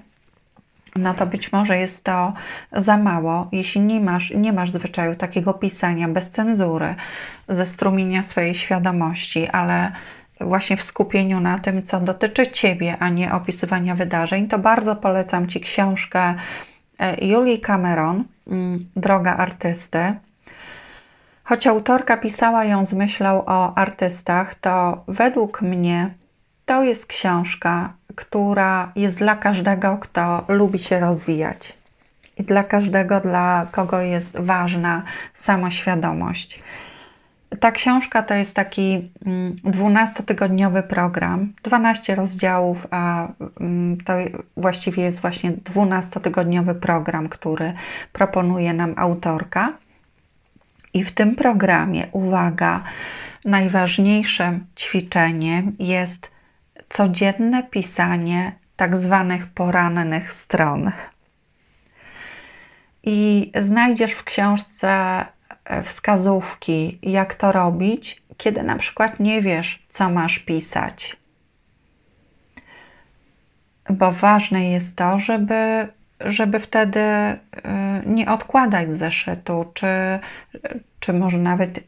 no 0.98 1.14
to 1.14 1.26
być 1.26 1.52
może 1.52 1.78
jest 1.78 2.04
to 2.04 2.32
za 2.72 2.96
mało. 2.96 3.48
Jeśli 3.52 3.80
nie 3.80 4.00
masz, 4.00 4.30
nie 4.30 4.52
masz 4.52 4.70
zwyczaju 4.70 5.14
takiego 5.14 5.54
pisania 5.54 6.08
bez 6.08 6.30
cenzury, 6.30 6.94
ze 7.48 7.66
strumienia 7.66 8.22
swojej 8.22 8.54
świadomości, 8.54 9.48
ale 9.48 9.92
właśnie 10.40 10.76
w 10.76 10.82
skupieniu 10.82 11.40
na 11.40 11.58
tym, 11.58 11.82
co 11.82 12.00
dotyczy 12.00 12.50
Ciebie, 12.50 12.96
a 12.98 13.08
nie 13.08 13.32
opisywania 13.32 13.94
wydarzeń, 13.94 14.48
to 14.48 14.58
bardzo 14.58 14.96
polecam 14.96 15.48
Ci 15.48 15.60
książkę 15.60 16.34
e, 16.98 17.26
Julii 17.26 17.60
Cameron, 17.60 18.24
mm, 18.46 18.78
Droga 18.96 19.36
artysty. 19.36 20.14
Choć 21.44 21.66
autorka 21.66 22.16
pisała 22.16 22.64
ją 22.64 22.86
z 22.86 22.92
myślą 22.92 23.44
o 23.44 23.78
artystach, 23.78 24.54
to 24.54 25.04
według 25.08 25.62
mnie 25.62 26.14
to 26.66 26.82
jest 26.82 27.06
książka, 27.06 27.92
która 28.16 28.92
jest 28.96 29.18
dla 29.18 29.36
każdego, 29.36 29.98
kto 29.98 30.44
lubi 30.48 30.78
się 30.78 31.00
rozwijać. 31.00 31.78
I 32.38 32.44
dla 32.44 32.64
każdego, 32.64 33.20
dla 33.20 33.66
kogo 33.70 34.00
jest 34.00 34.36
ważna 34.36 35.02
samoświadomość. 35.34 36.62
Ta 37.60 37.72
książka 37.72 38.22
to 38.22 38.34
jest 38.34 38.54
taki 38.54 39.10
12-tygodniowy 39.64 40.78
mm, 40.78 40.88
program, 40.88 41.52
12 41.62 42.14
rozdziałów, 42.14 42.86
a 42.90 43.28
mm, 43.60 43.96
to 43.96 44.12
właściwie 44.56 45.02
jest 45.02 45.20
właśnie 45.20 45.52
12-tygodniowy 45.52 46.74
program, 46.74 47.28
który 47.28 47.72
proponuje 48.12 48.74
nam 48.74 48.94
autorka. 48.96 49.72
I 50.94 51.04
w 51.04 51.12
tym 51.12 51.34
programie, 51.34 52.06
uwaga, 52.12 52.82
najważniejszym 53.44 54.66
ćwiczeniem 54.76 55.76
jest 55.78 56.35
codzienne 56.96 57.62
pisanie 57.62 58.52
tak 58.76 58.96
zwanych 58.96 59.46
porannych 59.46 60.32
stron. 60.32 60.92
I 63.02 63.52
znajdziesz 63.54 64.12
w 64.12 64.24
książce 64.24 64.90
e, 65.64 65.82
wskazówki, 65.82 66.98
jak 67.02 67.34
to 67.34 67.52
robić, 67.52 68.22
kiedy 68.36 68.62
na 68.62 68.76
przykład 68.76 69.20
nie 69.20 69.42
wiesz, 69.42 69.86
co 69.88 70.10
masz 70.10 70.38
pisać. 70.38 71.16
Bo 73.90 74.12
ważne 74.12 74.70
jest 74.70 74.96
to, 74.96 75.18
żeby, 75.18 75.88
żeby 76.20 76.60
wtedy 76.60 77.00
e, 77.00 77.38
nie 78.06 78.30
odkładać 78.30 78.94
zeszytu, 78.94 79.64
czy, 79.74 79.86
czy 81.00 81.12
może 81.12 81.38
nawet 81.38 81.80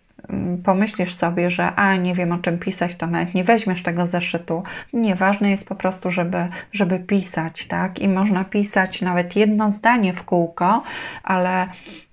pomyślisz 0.65 1.15
sobie, 1.15 1.51
że 1.51 1.75
a 1.75 1.97
nie 1.97 2.15
wiem 2.15 2.33
o 2.33 2.39
czym 2.39 2.59
pisać, 2.59 2.97
to 2.97 3.07
nawet 3.07 3.35
nie 3.35 3.45
weźmiesz 3.45 3.83
tego 3.83 4.07
zeszytu. 4.07 4.63
Nie, 4.93 5.15
ważne 5.15 5.51
jest 5.51 5.69
po 5.69 5.75
prostu, 5.75 6.11
żeby, 6.11 6.49
żeby 6.73 6.99
pisać, 6.99 7.67
tak? 7.67 7.99
I 7.99 8.09
można 8.09 8.45
pisać 8.45 9.03
nawet 9.03 9.37
jedno 9.37 9.71
zdanie 9.71 10.13
w 10.13 10.23
kółko, 10.23 10.83
ale 11.23 11.69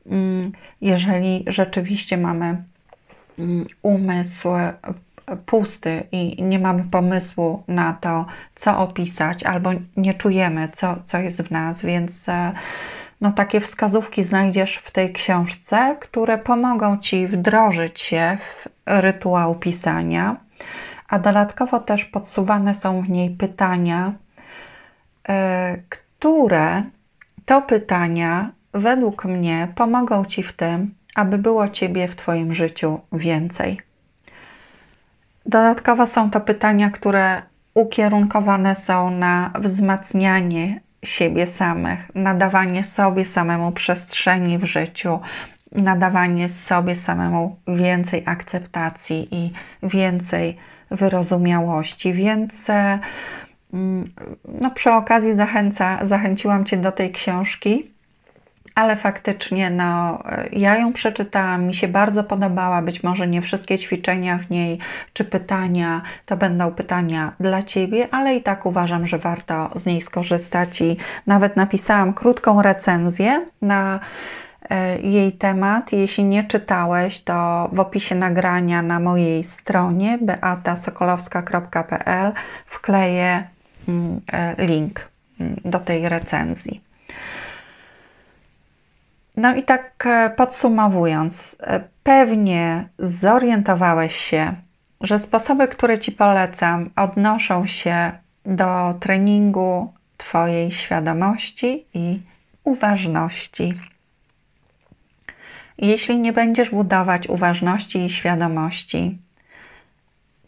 mm, 0.05 0.51
jeżeli 0.81 1.43
rzeczywiście 1.47 2.17
mamy 2.17 2.63
mm, 3.39 3.65
umysł 3.81 4.49
pusty 5.45 6.03
i 6.11 6.43
nie 6.43 6.59
mamy 6.59 6.83
pomysłu 6.91 7.63
na 7.67 7.93
to, 7.93 8.25
co 8.55 8.79
opisać, 8.79 9.43
albo 9.43 9.71
nie 9.97 10.13
czujemy, 10.13 10.69
co, 10.73 10.95
co 11.05 11.17
jest 11.17 11.41
w 11.41 11.51
nas, 11.51 11.81
więc 11.81 12.29
e, 12.29 12.51
no, 13.21 13.31
takie 13.31 13.59
wskazówki 13.59 14.23
znajdziesz 14.23 14.77
w 14.77 14.91
tej 14.91 15.13
książce, 15.13 15.97
które 15.99 16.37
pomogą 16.37 16.97
Ci 16.97 17.27
wdrożyć 17.27 18.01
się 18.01 18.37
w 18.41 18.69
rytuał 18.85 19.55
pisania, 19.55 20.35
a 21.09 21.19
dodatkowo 21.19 21.79
też 21.79 22.05
podsuwane 22.05 22.75
są 22.75 23.01
w 23.01 23.09
niej 23.09 23.29
pytania, 23.29 24.13
e, 25.29 25.77
które 25.89 26.83
to 27.45 27.61
pytania 27.61 28.51
według 28.73 29.25
mnie 29.25 29.67
pomogą 29.75 30.25
Ci 30.25 30.43
w 30.43 30.53
tym, 30.53 30.93
aby 31.15 31.37
było 31.37 31.69
Ciebie 31.69 32.07
w 32.07 32.15
Twoim 32.15 32.53
życiu 32.53 32.99
więcej. 33.11 33.81
Dodatkowo 35.45 36.07
są 36.07 36.31
to 36.31 36.41
pytania, 36.41 36.89
które 36.89 37.41
ukierunkowane 37.73 38.75
są 38.75 39.11
na 39.11 39.51
wzmacnianie 39.59 40.81
siebie 41.05 41.47
samych, 41.47 42.11
nadawanie 42.15 42.83
sobie 42.83 43.25
samemu 43.25 43.71
przestrzeni 43.71 44.57
w 44.57 44.65
życiu, 44.65 45.19
nadawanie 45.71 46.49
sobie 46.49 46.95
samemu 46.95 47.59
więcej 47.67 48.23
akceptacji 48.25 49.27
i 49.31 49.51
więcej 49.83 50.57
wyrozumiałości. 50.91 52.13
Więc 52.13 52.67
mm, 53.73 54.11
no, 54.61 54.71
przy 54.71 54.91
okazji 54.91 55.33
zachęca, 55.33 56.05
zachęciłam 56.05 56.65
Cię 56.65 56.77
do 56.77 56.91
tej 56.91 57.11
książki 57.11 57.94
ale 58.75 58.95
faktycznie 58.95 59.69
no, 59.69 60.19
ja 60.51 60.77
ją 60.77 60.93
przeczytałam, 60.93 61.65
mi 61.65 61.73
się 61.73 61.87
bardzo 61.87 62.23
podobała. 62.23 62.81
Być 62.81 63.03
może 63.03 63.27
nie 63.27 63.41
wszystkie 63.41 63.77
ćwiczenia 63.77 64.37
w 64.37 64.49
niej 64.49 64.79
czy 65.13 65.25
pytania 65.25 66.01
to 66.25 66.37
będą 66.37 66.71
pytania 66.71 67.33
dla 67.39 67.63
Ciebie, 67.63 68.07
ale 68.11 68.35
i 68.35 68.43
tak 68.43 68.65
uważam, 68.65 69.07
że 69.07 69.17
warto 69.17 69.69
z 69.75 69.85
niej 69.85 70.01
skorzystać 70.01 70.81
i 70.81 70.97
nawet 71.27 71.55
napisałam 71.55 72.13
krótką 72.13 72.61
recenzję 72.61 73.45
na 73.61 73.99
e, 74.69 74.99
jej 74.99 75.31
temat. 75.31 75.93
Jeśli 75.93 76.25
nie 76.25 76.43
czytałeś, 76.43 77.21
to 77.21 77.69
w 77.73 77.79
opisie 77.79 78.15
nagrania 78.15 78.81
na 78.81 78.99
mojej 78.99 79.43
stronie 79.43 80.17
beatasokolowska.pl 80.21 82.33
wkleję 82.65 83.47
mm, 83.87 84.21
e, 84.31 84.65
link 84.65 85.09
mm, 85.39 85.61
do 85.65 85.79
tej 85.79 86.09
recenzji. 86.09 86.85
No 89.37 89.55
i 89.55 89.63
tak 89.63 90.05
e, 90.05 90.29
podsumowując, 90.29 91.55
e, 91.59 91.83
pewnie 92.03 92.89
zorientowałeś 92.99 94.15
się, 94.15 94.53
że 95.01 95.19
sposoby, 95.19 95.67
które 95.67 95.99
Ci 95.99 96.11
polecam, 96.11 96.89
odnoszą 96.95 97.67
się 97.67 98.11
do 98.45 98.93
treningu 98.99 99.93
Twojej 100.17 100.71
świadomości 100.71 101.85
i 101.93 102.21
uważności. 102.63 103.73
Jeśli 105.77 106.19
nie 106.19 106.33
będziesz 106.33 106.69
budować 106.69 107.29
uważności 107.29 108.05
i 108.05 108.09
świadomości, 108.09 109.17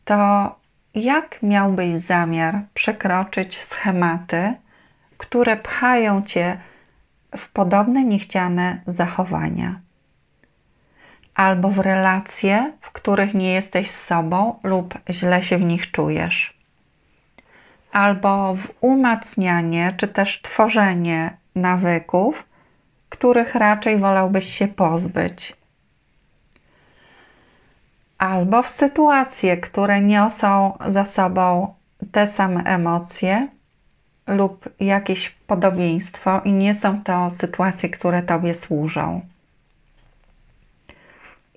to 0.06 0.56
jak 0.96 1.44
miałbyś 1.44 1.96
zamiar 1.96 2.60
przekroczyć 2.74 3.64
schematy, 3.64 4.54
które 5.18 5.58
pchają 5.58 6.24
cię 6.24 6.58
w 7.36 7.52
podobne 7.52 8.04
niechciane 8.04 8.82
zachowania, 8.88 9.80
albo 11.36 11.70
w 11.70 11.80
relacje, 11.80 12.74
w 12.82 12.92
których 12.92 13.34
nie 13.34 13.54
jesteś 13.54 13.92
z 13.92 14.06
sobą 14.06 14.60
lub 14.64 14.94
źle 15.10 15.44
się 15.44 15.58
w 15.58 15.62
nich 15.62 15.92
czujesz, 15.92 16.58
albo 17.92 18.56
w 18.56 18.68
umacnianie 18.82 19.94
czy 19.98 20.08
też 20.08 20.42
tworzenie 20.42 21.38
nawyków, 21.56 22.48
których 23.10 23.56
raczej 23.56 23.98
wolałbyś 23.98 24.58
się 24.58 24.68
pozbyć. 24.68 25.58
Albo 28.18 28.64
w 28.64 28.70
sytuacje, 28.70 29.58
które 29.58 30.02
niosą 30.02 30.78
za 30.88 31.06
sobą 31.06 31.74
te 32.12 32.28
same 32.28 32.64
emocje, 32.64 33.48
lub 34.28 34.70
jakieś 34.80 35.30
podobieństwo 35.30 36.42
i 36.46 36.54
nie 36.54 36.76
są 36.76 37.04
to 37.04 37.30
sytuacje, 37.30 37.90
które 37.90 38.24
Tobie 38.24 38.56
służą. 38.56 39.22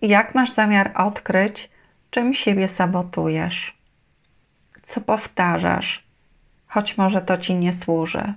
Jak 0.03 0.35
masz 0.35 0.53
zamiar 0.53 0.91
odkryć, 0.95 1.71
czym 2.11 2.35
siebie 2.35 2.69
sabotujesz? 2.69 3.77
Co 4.83 5.01
powtarzasz, 5.01 6.05
choć 6.69 6.99
może 6.99 7.23
to 7.23 7.39
Ci 7.39 7.55
nie 7.55 7.73
służy? 7.73 8.35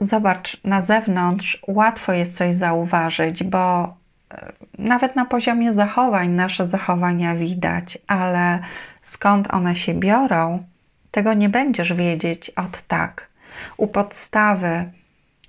Zobacz, 0.00 0.64
na 0.64 0.82
zewnątrz 0.82 1.62
łatwo 1.66 2.12
jest 2.12 2.36
coś 2.36 2.54
zauważyć, 2.54 3.44
bo 3.44 3.94
e, 4.30 4.52
nawet 4.78 5.16
na 5.16 5.24
poziomie 5.24 5.72
zachowań 5.72 6.28
nasze 6.28 6.66
zachowania 6.66 7.34
widać, 7.34 7.98
ale 8.06 8.58
skąd 9.02 9.54
one 9.54 9.76
się 9.76 9.94
biorą, 9.94 10.64
tego 11.12 11.34
nie 11.34 11.48
będziesz 11.48 11.92
wiedzieć 11.92 12.50
od 12.50 12.82
tak. 12.88 13.28
U 13.76 13.86
podstawy 13.86 14.90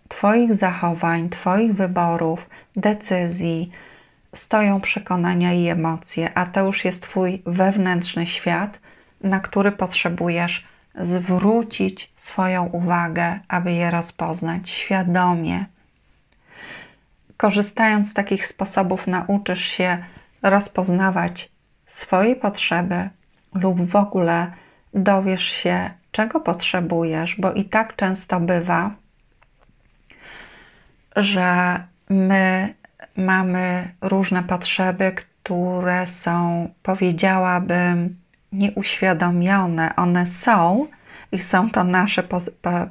Twoich 0.07 0.53
zachowań, 0.53 1.29
Twoich 1.29 1.73
wyborów, 1.73 2.49
decyzji 2.75 3.71
stoją 4.33 4.81
przekonania 4.81 5.53
i 5.53 5.67
emocje, 5.67 6.37
a 6.37 6.45
to 6.45 6.65
już 6.65 6.85
jest 6.85 7.01
Twój 7.01 7.41
wewnętrzny 7.45 8.27
świat, 8.27 8.79
na 9.21 9.39
który 9.39 9.71
potrzebujesz 9.71 10.67
zwrócić 10.95 12.13
swoją 12.15 12.65
uwagę, 12.65 13.39
aby 13.47 13.71
je 13.71 13.91
rozpoznać 13.91 14.69
świadomie. 14.69 15.65
Korzystając 17.37 18.11
z 18.11 18.13
takich 18.13 18.47
sposobów, 18.47 19.07
nauczysz 19.07 19.65
się 19.65 19.97
rozpoznawać 20.41 21.51
swoje 21.85 22.35
potrzeby 22.35 23.09
lub 23.53 23.81
w 23.81 23.95
ogóle 23.95 24.51
dowiesz 24.93 25.43
się, 25.43 25.89
czego 26.11 26.39
potrzebujesz, 26.39 27.35
bo 27.39 27.53
i 27.53 27.65
tak 27.65 27.95
często 27.95 28.39
bywa, 28.39 28.91
że 31.15 31.79
my 32.09 32.73
mamy 33.17 33.91
różne 34.01 34.43
potrzeby, 34.43 35.11
które 35.11 36.07
są, 36.07 36.69
powiedziałabym, 36.83 38.19
nieuświadomione. 38.51 39.95
One 39.95 40.27
są 40.27 40.87
i 41.31 41.41
są 41.41 41.69
to 41.69 41.83
nasze, 41.83 42.23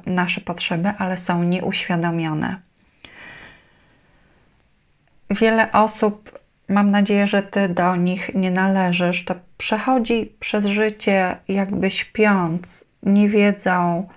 nasze 0.05 0.41
potrzeby, 0.41 0.93
ale 0.97 1.17
są 1.17 1.43
nieuświadomione. 1.43 2.55
Wiele 5.29 5.71
osób, 5.71 6.39
mam 6.69 6.91
nadzieję, 6.91 7.27
że 7.27 7.43
ty 7.43 7.69
do 7.69 7.95
nich 7.95 8.35
nie 8.35 8.51
należysz, 8.51 9.25
to 9.25 9.35
przechodzi 9.63 10.33
przez 10.39 10.65
życie 10.65 11.37
jakby 11.47 11.91
śpiąc, 11.91 12.85
nie 13.03 13.29
wiedzą, 13.29 14.07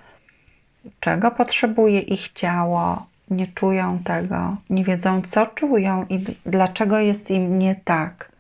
czego 1.01 1.31
potrzebuje 1.31 2.01
ich 2.01 2.33
ciało, 2.33 3.07
nie 3.31 3.47
czują 3.47 3.99
tego, 4.05 4.57
nie 4.71 4.85
wiedzą, 4.85 5.23
co 5.23 5.47
czują 5.47 6.07
i 6.09 6.25
dlaczego 6.47 6.99
jest 6.99 7.31
im 7.31 7.59
nie 7.59 7.75
tak, 7.85 8.33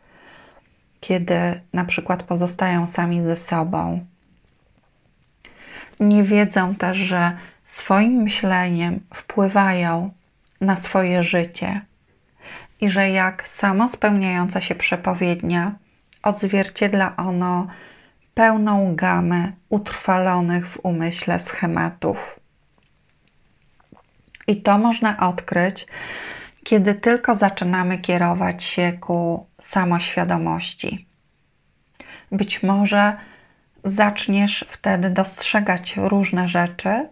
kiedy 1.00 1.60
na 1.72 1.84
przykład 1.84 2.22
pozostają 2.22 2.86
sami 2.86 3.24
ze 3.24 3.36
sobą. 3.36 4.06
Nie 6.00 6.22
wiedzą 6.24 6.74
też, 6.74 6.96
że 6.96 7.36
swoim 7.66 8.12
myśleniem 8.12 9.00
wpływają 9.14 10.10
na 10.60 10.76
swoje 10.76 11.22
życie 11.22 11.80
i 12.80 12.90
że 12.90 13.10
jak 13.10 13.48
samo 13.48 13.88
spełniająca 13.88 14.60
się 14.60 14.74
przepowiednia 14.74 15.72
odzwierciedla 16.26 17.16
ono 17.16 17.66
pełną 18.34 18.94
gamę 18.96 19.52
utrwalonych 19.68 20.68
w 20.68 20.84
umyśle 20.84 21.40
schematów. 21.40 22.40
I 24.46 24.62
to 24.62 24.78
można 24.78 25.28
odkryć, 25.28 25.86
kiedy 26.64 26.94
tylko 26.94 27.34
zaczynamy 27.34 27.98
kierować 27.98 28.64
się 28.64 28.92
ku 28.92 29.46
samoświadomości. 29.60 31.06
Być 32.32 32.62
może 32.62 33.16
zaczniesz 33.84 34.64
wtedy 34.68 35.10
dostrzegać 35.10 35.96
różne 35.96 36.48
rzeczy, 36.48 37.08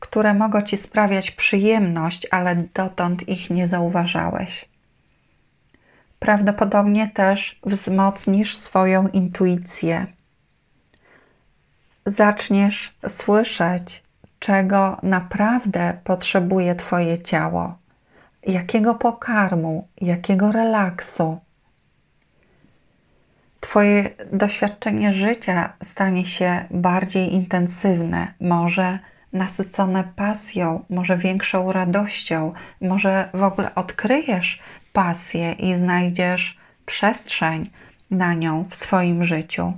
które 0.00 0.34
mogą 0.34 0.62
ci 0.62 0.76
sprawiać 0.76 1.30
przyjemność, 1.30 2.26
ale 2.30 2.56
dotąd 2.74 3.28
ich 3.28 3.50
nie 3.50 3.66
zauważałeś. 3.66 4.71
Prawdopodobnie 6.22 7.08
też 7.08 7.60
wzmocnisz 7.66 8.56
swoją 8.56 9.08
intuicję. 9.08 10.06
Zaczniesz 12.06 12.94
słyszeć 13.08 14.02
czego 14.38 14.98
naprawdę 15.02 15.98
potrzebuje 16.04 16.74
Twoje 16.74 17.18
ciało, 17.18 17.78
jakiego 18.46 18.94
pokarmu, 18.94 19.88
jakiego 20.00 20.52
relaksu. 20.52 21.38
Twoje 23.60 24.10
doświadczenie 24.32 25.12
życia 25.14 25.72
stanie 25.82 26.26
się 26.26 26.64
bardziej 26.70 27.34
intensywne, 27.34 28.34
może 28.40 28.98
nasycone 29.32 30.04
pasją, 30.16 30.84
może 30.90 31.16
większą 31.16 31.72
radością, 31.72 32.52
może 32.80 33.28
w 33.34 33.42
ogóle 33.42 33.74
odkryjesz 33.74 34.60
pasję 34.92 35.52
i 35.52 35.74
znajdziesz 35.74 36.58
przestrzeń 36.86 37.70
na 38.10 38.34
nią 38.34 38.68
w 38.70 38.76
swoim 38.76 39.24
życiu. 39.24 39.72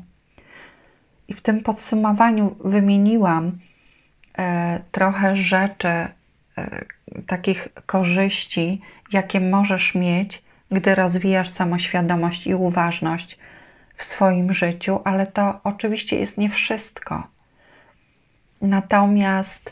I 1.28 1.34
w 1.34 1.40
tym 1.40 1.60
podsumowaniu 1.60 2.56
wymieniłam 2.64 3.58
E, 4.38 4.80
trochę 4.92 5.36
rzeczy, 5.36 5.88
e, 5.88 6.08
takich 7.26 7.68
korzyści, 7.86 8.80
jakie 9.12 9.40
możesz 9.40 9.94
mieć, 9.94 10.42
gdy 10.70 10.94
rozwijasz 10.94 11.48
samoświadomość 11.48 12.46
i 12.46 12.54
uważność 12.54 13.38
w 13.96 14.04
swoim 14.04 14.52
życiu, 14.52 15.00
ale 15.04 15.26
to 15.26 15.60
oczywiście 15.64 16.18
jest 16.18 16.38
nie 16.38 16.50
wszystko. 16.50 17.26
Natomiast 18.62 19.70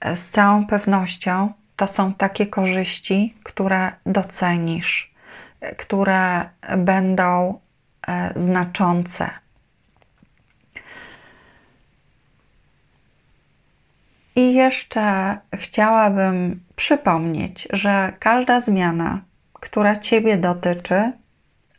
e, 0.00 0.16
z 0.16 0.28
całą 0.28 0.66
pewnością 0.66 1.52
to 1.80 1.86
są 1.86 2.14
takie 2.14 2.46
korzyści, 2.46 3.34
które 3.42 3.92
docenisz, 4.06 5.14
które 5.76 6.48
będą 6.76 7.60
znaczące 8.36 9.30
I 14.36 14.54
jeszcze 14.54 15.38
chciałabym 15.54 16.60
przypomnieć, 16.76 17.68
że 17.72 18.12
każda 18.18 18.60
zmiana, 18.60 19.20
która 19.52 19.96
Ciebie 19.96 20.36
dotyczy, 20.36 21.12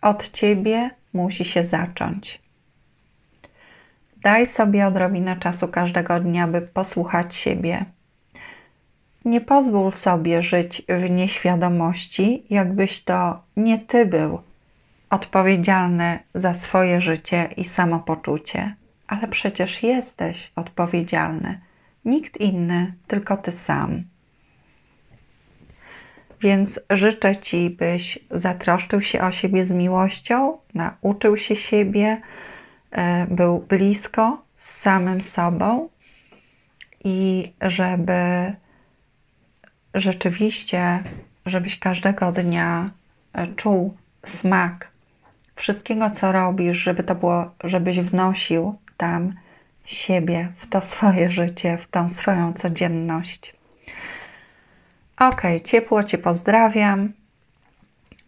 od 0.01 0.31
Ciebie 0.31 0.89
musi 1.13 1.45
się 1.45 1.63
zacząć. 1.63 2.41
Daj 4.17 4.47
sobie 4.47 4.87
odrobinę 4.87 5.37
czasu 5.37 5.67
każdego 5.67 6.19
dnia, 6.19 6.47
by 6.47 6.61
posłuchać 6.61 7.35
siebie. 7.35 7.85
Nie 9.25 9.41
pozwól 9.41 9.91
sobie 9.91 10.41
żyć 10.41 10.81
w 10.89 11.09
nieświadomości, 11.09 12.43
jakbyś 12.49 13.03
to 13.03 13.43
nie 13.57 13.79
Ty 13.79 14.05
był 14.05 14.41
odpowiedzialny 15.09 16.19
za 16.35 16.53
swoje 16.53 17.01
życie 17.01 17.49
i 17.57 17.65
samopoczucie, 17.65 18.75
ale 19.07 19.27
przecież 19.27 19.83
jesteś 19.83 20.51
odpowiedzialny 20.55 21.61
Nikt 22.05 22.37
inny, 22.37 22.93
tylko 23.07 23.37
ty 23.37 23.51
sam. 23.51 24.03
Więc 26.41 26.79
życzę 26.89 27.35
Ci, 27.35 27.69
byś 27.69 28.19
zatroszczył 28.31 29.01
się 29.01 29.21
o 29.21 29.31
siebie 29.31 29.65
z 29.65 29.71
miłością, 29.71 30.57
nauczył 30.73 31.37
się 31.37 31.55
siebie, 31.55 32.21
e, 32.91 33.27
był 33.29 33.59
blisko 33.59 34.43
z 34.55 34.69
samym 34.69 35.21
sobą 35.21 35.89
i 37.03 37.51
żeby 37.61 38.53
rzeczywiście, 39.93 41.03
żebyś 41.45 41.79
każdego 41.79 42.31
dnia 42.31 42.89
e, 43.33 43.47
czuł 43.47 43.97
smak 44.25 44.91
wszystkiego, 45.55 46.09
co 46.09 46.31
robisz, 46.31 46.77
żeby 46.77 47.03
to 47.03 47.15
było, 47.15 47.51
żebyś 47.63 47.99
wnosił 47.99 48.75
tam 48.97 49.33
siebie, 49.85 50.51
w 50.57 50.67
to 50.67 50.81
swoje 50.81 51.29
życie, 51.29 51.77
w 51.77 51.87
tą 51.87 52.09
swoją 52.09 52.53
codzienność. 52.53 53.55
Ok, 55.19 55.41
ciepło 55.63 56.03
Cię 56.03 56.17
pozdrawiam. 56.17 57.13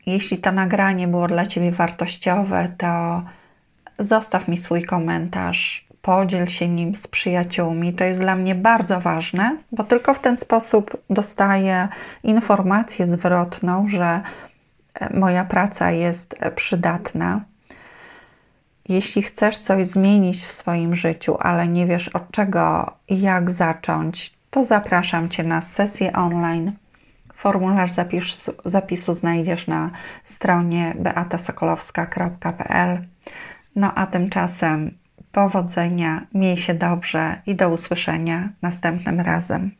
Jeśli 0.05 0.37
to 0.37 0.51
nagranie 0.51 1.07
było 1.07 1.27
dla 1.27 1.45
Ciebie 1.45 1.71
wartościowe, 1.71 2.69
to 2.77 3.23
zostaw 3.99 4.47
mi 4.47 4.57
swój 4.57 4.83
komentarz, 4.83 5.87
podziel 6.03 6.47
się 6.47 6.67
nim 6.67 6.95
z 6.95 7.07
przyjaciółmi. 7.07 7.93
To 7.93 8.03
jest 8.03 8.19
dla 8.19 8.35
mnie 8.35 8.55
bardzo 8.55 8.99
ważne, 8.99 9.57
bo 9.71 9.83
tylko 9.83 10.13
w 10.13 10.19
ten 10.19 10.37
sposób 10.37 10.97
dostaję 11.09 11.87
informację 12.23 13.07
zwrotną, 13.07 13.89
że 13.89 14.21
moja 15.13 15.45
praca 15.45 15.91
jest 15.91 16.35
przydatna. 16.55 17.41
Jeśli 18.89 19.21
chcesz 19.21 19.57
coś 19.57 19.85
zmienić 19.85 20.37
w 20.37 20.51
swoim 20.51 20.95
życiu, 20.95 21.37
ale 21.39 21.67
nie 21.67 21.85
wiesz 21.85 22.07
od 22.07 22.31
czego 22.31 22.93
i 23.07 23.21
jak 23.21 23.51
zacząć, 23.51 24.33
to 24.49 24.65
zapraszam 24.65 25.29
Cię 25.29 25.43
na 25.43 25.61
sesję 25.61 26.13
online. 26.13 26.71
Formularz 27.33 27.91
zapisu, 27.91 28.53
zapisu 28.65 29.13
znajdziesz 29.13 29.67
na 29.67 29.91
stronie 30.23 30.95
beatasokolowska.pl. 30.99 33.05
No 33.75 33.91
a 33.95 34.07
tymczasem 34.07 35.02
powodzenia, 35.33 36.27
miej 36.33 36.57
się 36.57 36.73
dobrze 36.73 37.41
i 37.45 37.55
do 37.55 37.69
usłyszenia 37.69 38.49
następnym 38.61 39.19
razem. 39.19 39.71